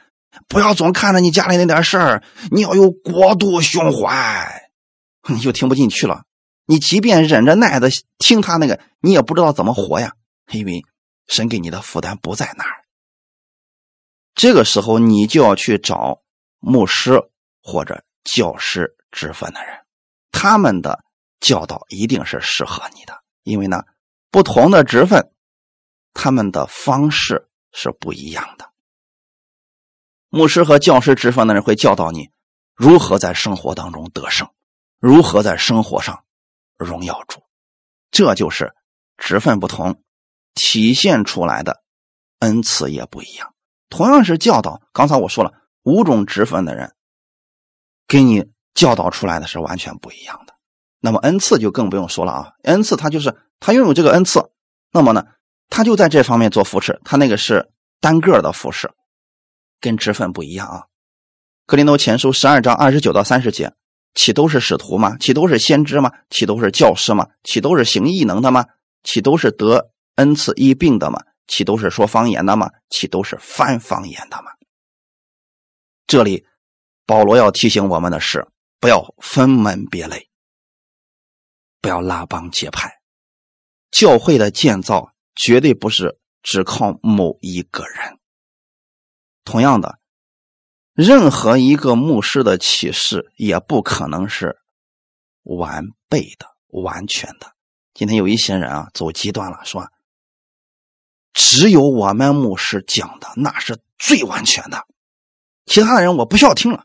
[0.49, 4.71] 不要总看着你家里那点事儿，你要有国度胸怀，
[5.29, 6.25] 你就听不进去了。
[6.67, 10.13] 你即便忍着耐着听他那个，你也不知道怎么活呀，
[10.53, 10.83] 因为
[11.27, 12.85] 神给你的负担不在那儿。
[14.35, 16.23] 这个时候，你就要去找
[16.59, 17.23] 牧师
[17.63, 19.79] 或者教师之分的人，
[20.31, 21.03] 他们的
[21.41, 23.83] 教导一定是适合你的，因为呢，
[24.31, 25.33] 不同的职分，
[26.13, 28.71] 他们的方式是不一样的。
[30.31, 32.31] 牧师和教师职分的人会教导你
[32.75, 34.49] 如何在生活当中得胜，
[34.99, 36.25] 如何在生活上
[36.77, 37.43] 荣耀主。
[38.11, 38.75] 这就是
[39.17, 40.03] 职分不同，
[40.55, 41.83] 体现出来的
[42.41, 43.55] 恩赐也不一样。
[43.89, 45.53] 同样是教导，刚才我说了
[45.83, 46.95] 五种职分的人，
[48.07, 50.55] 给你教导出来的是完全不一样的。
[51.01, 54.51] 那么恩赐就更不用说了啊，恩赐他就是他拥有这个恩赐，
[54.93, 55.25] 那么呢，
[55.71, 57.71] 他就在这方面做扶持，他那个是
[58.01, 58.91] 单个的扶持，
[59.81, 60.87] 跟职分不一样啊。
[61.67, 63.75] 格林多前书十二章二十九到三十节，
[64.15, 65.17] 岂都是使徒吗？
[65.19, 66.13] 岂都是先知吗？
[66.31, 67.29] 岂都是教师吗？
[67.45, 68.65] 岂都是行异能的吗？
[69.03, 71.23] 岂都是得恩赐医病的吗？
[71.47, 72.71] 岂都是说方言的吗？
[72.91, 74.51] 岂都是翻方言的吗？
[76.07, 76.47] 这里
[77.07, 78.47] 保罗要提醒我们的是，
[78.81, 80.29] 不要分门别类。
[81.81, 82.91] 不要拉帮结派，
[83.91, 88.18] 教会的建造绝对不是只靠某一个人。
[89.49, 89.99] 同样的，
[90.93, 94.59] 任何一个牧师的启示也不可能是
[95.43, 97.55] 完备的、完全的。
[97.95, 99.91] 今天有一些人啊，走极端了，说
[101.33, 104.87] 只有我们牧师讲的那是最完全的，
[105.65, 106.85] 其他的人我不需要听了，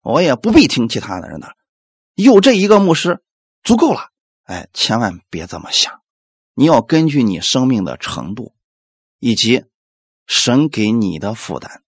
[0.00, 1.54] 我也不必听其他的人的，
[2.14, 3.22] 有这一个牧师
[3.62, 4.08] 足够了。
[4.44, 6.00] 哎，千万别这么想，
[6.54, 8.54] 你要根据你生命的程度，
[9.18, 9.66] 以及
[10.26, 11.79] 神给你的负担。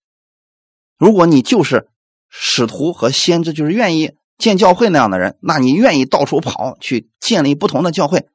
[1.02, 1.88] 如果你就是
[2.28, 8.28] 使徒和先知，就是愿意建教会那样的人，那你愿意到处跑去建立不同的教会，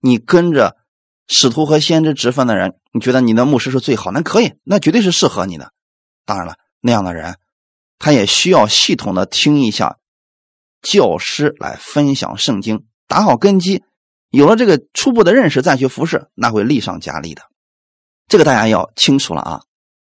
[0.00, 0.78] 你跟着
[1.28, 5.74] 使徒和先知职分的人，你觉得你的牧师是最好，那可以，那绝对是适合你的。
[6.24, 7.36] 当然了，那样的人，
[7.98, 9.98] 他也需要系统的听一下
[10.80, 12.86] 教师来分享圣经。
[13.06, 13.84] 打好根基，
[14.30, 17.42] 有了这个初步的认识，再去服侍，那会力上加力的。
[18.28, 19.60] 这个大家要清楚了啊。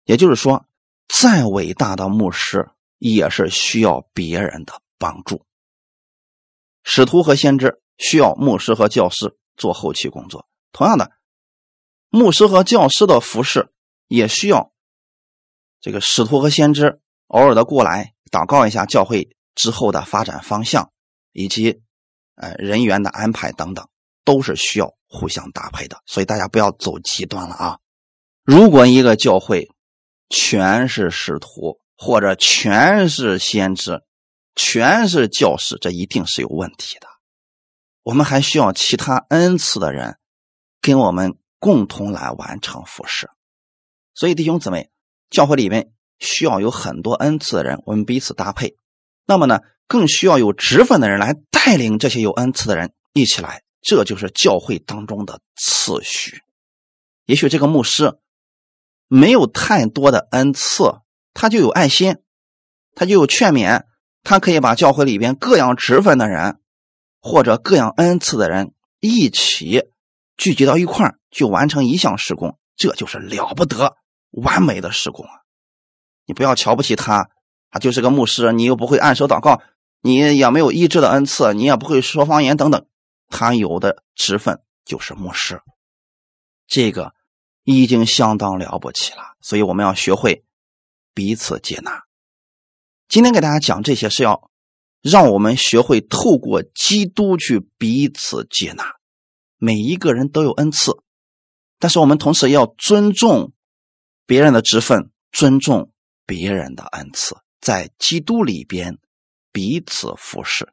[0.06, 0.66] 也就是说，
[1.10, 5.44] 再伟大的牧师也是需要别人的帮助。
[6.84, 11.12] 使徒和先知需要牧师和教师做后期工作，同样的，
[12.10, 13.74] 牧师和教师的服侍
[14.08, 14.72] 也需要
[15.82, 20.94] 这个使徒和先知偶尔的过来祷告一下教会之后的发展方向，
[21.34, 21.82] 以及。
[22.42, 23.86] 呃，人员的安排等等，
[24.24, 27.80] 都是需要互相搭配的，所以大家不要走极端了啊！
[28.46, 29.70] 如果一个教会
[30.30, 34.04] 全是使徒，或者全是先知，
[34.56, 37.08] 全是教师，这一定是有问题的。
[38.04, 40.18] 我们还需要其他恩赐的人
[40.82, 43.30] 跟我们共同来完成服饰。
[44.14, 44.90] 所以弟兄姊妹，
[45.30, 48.78] 教会里面需要有很多恩赐的人，我们彼此搭配。
[49.26, 49.60] 那么呢？
[49.88, 56.44] 更需要有职分的人来带领这些有恩赐的人一起来，这就是教会当中的次序。
[57.26, 58.20] 也许这个牧师
[59.10, 61.02] 没有太多的恩赐，
[61.34, 62.20] 他就有爱心，
[62.96, 63.84] 他就有劝勉，
[64.24, 66.62] 他可以把教会里边各样职分的人
[67.20, 69.90] 或者各样恩赐的人一起
[70.38, 73.98] 聚集到一块儿，就完成一项施工，这就是了不得、
[74.30, 75.42] 完美的施工啊！
[76.26, 77.30] 你不要瞧不起他，
[77.72, 79.62] 他就是个牧师，你又不会按手祷告。
[80.02, 82.86] 你也没有医治的恩赐，你也不会说方言等等，
[83.28, 85.62] 他有的职分就是牧师，
[86.68, 87.14] 这个
[87.78, 89.36] 已经相当了不起了。
[89.42, 90.44] 所以我们要学会
[91.14, 92.04] 彼此接纳。
[93.08, 94.50] 今天给大家讲这些，是要
[95.02, 98.96] 让我们学会透过基督去彼此接纳。
[99.58, 100.94] 每一个人都有恩赐，
[101.80, 103.54] 但是我们同时要尊重
[104.26, 105.92] 别人的职分，尊重
[106.26, 108.98] 别人的恩赐，在基督里边。
[109.52, 110.72] 彼此服侍，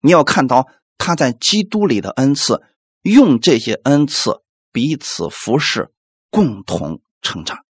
[0.00, 2.62] 你要看到他在基督里的恩赐，
[3.02, 5.90] 用这些恩赐彼此服侍，
[6.30, 7.64] 共同成长。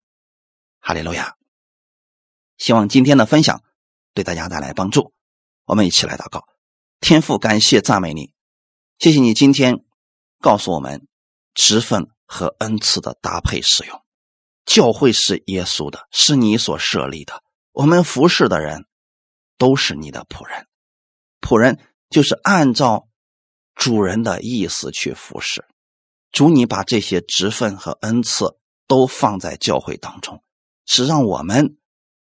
[0.80, 1.36] 哈利路亚！
[2.58, 3.62] 希望今天的分享
[4.14, 5.12] 对大家带来帮助。
[5.64, 6.46] 我们一起来祷告：
[7.00, 8.32] 天父，感谢赞美你，
[8.98, 9.84] 谢谢你今天
[10.40, 11.06] 告诉我们
[11.54, 14.02] 职分和恩赐的搭配使用。
[14.64, 17.42] 教会是耶稣的，是你所设立的，
[17.72, 18.86] 我们服侍的人。
[19.58, 20.66] 都是你的仆人，
[21.40, 21.80] 仆人
[22.10, 23.08] 就是按照
[23.74, 25.64] 主人的意思去服侍。
[26.32, 30.42] 主，你把这些职分和恩赐都放在教会当中，
[30.84, 31.76] 是让我们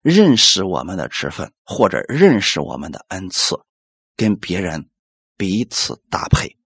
[0.02, 3.56] 认识我们的职分，或者认识我们的恩赐，
[4.16, 4.88] 跟别人
[5.36, 6.56] 彼此搭配。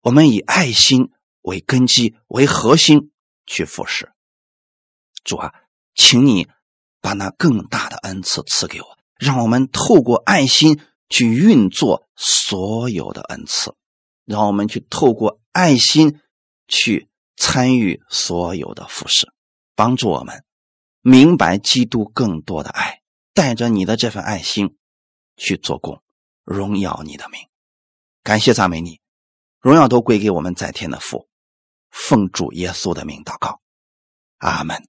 [0.00, 1.10] 我们以爱心
[1.42, 3.10] 为根基、为核心
[3.46, 4.12] 去服侍。
[5.22, 5.52] 主啊，
[5.94, 6.48] 请你
[7.00, 8.98] 把那更大的恩赐赐给我。
[9.16, 13.74] 让我们透过爱心去运作所有的恩赐，
[14.24, 16.20] 让我们去透过爱心
[16.68, 19.32] 去参与所有的服饰，
[19.74, 20.44] 帮助我们
[21.00, 23.02] 明白基督更多的爱，
[23.32, 24.76] 带着你的这份爱心
[25.36, 26.02] 去做工，
[26.44, 27.40] 荣耀你的名。
[28.22, 29.00] 感谢赞美你，
[29.60, 31.28] 荣耀都归给我们在天的父。
[31.90, 33.60] 奉主耶稣的名祷告，
[34.38, 34.88] 阿门。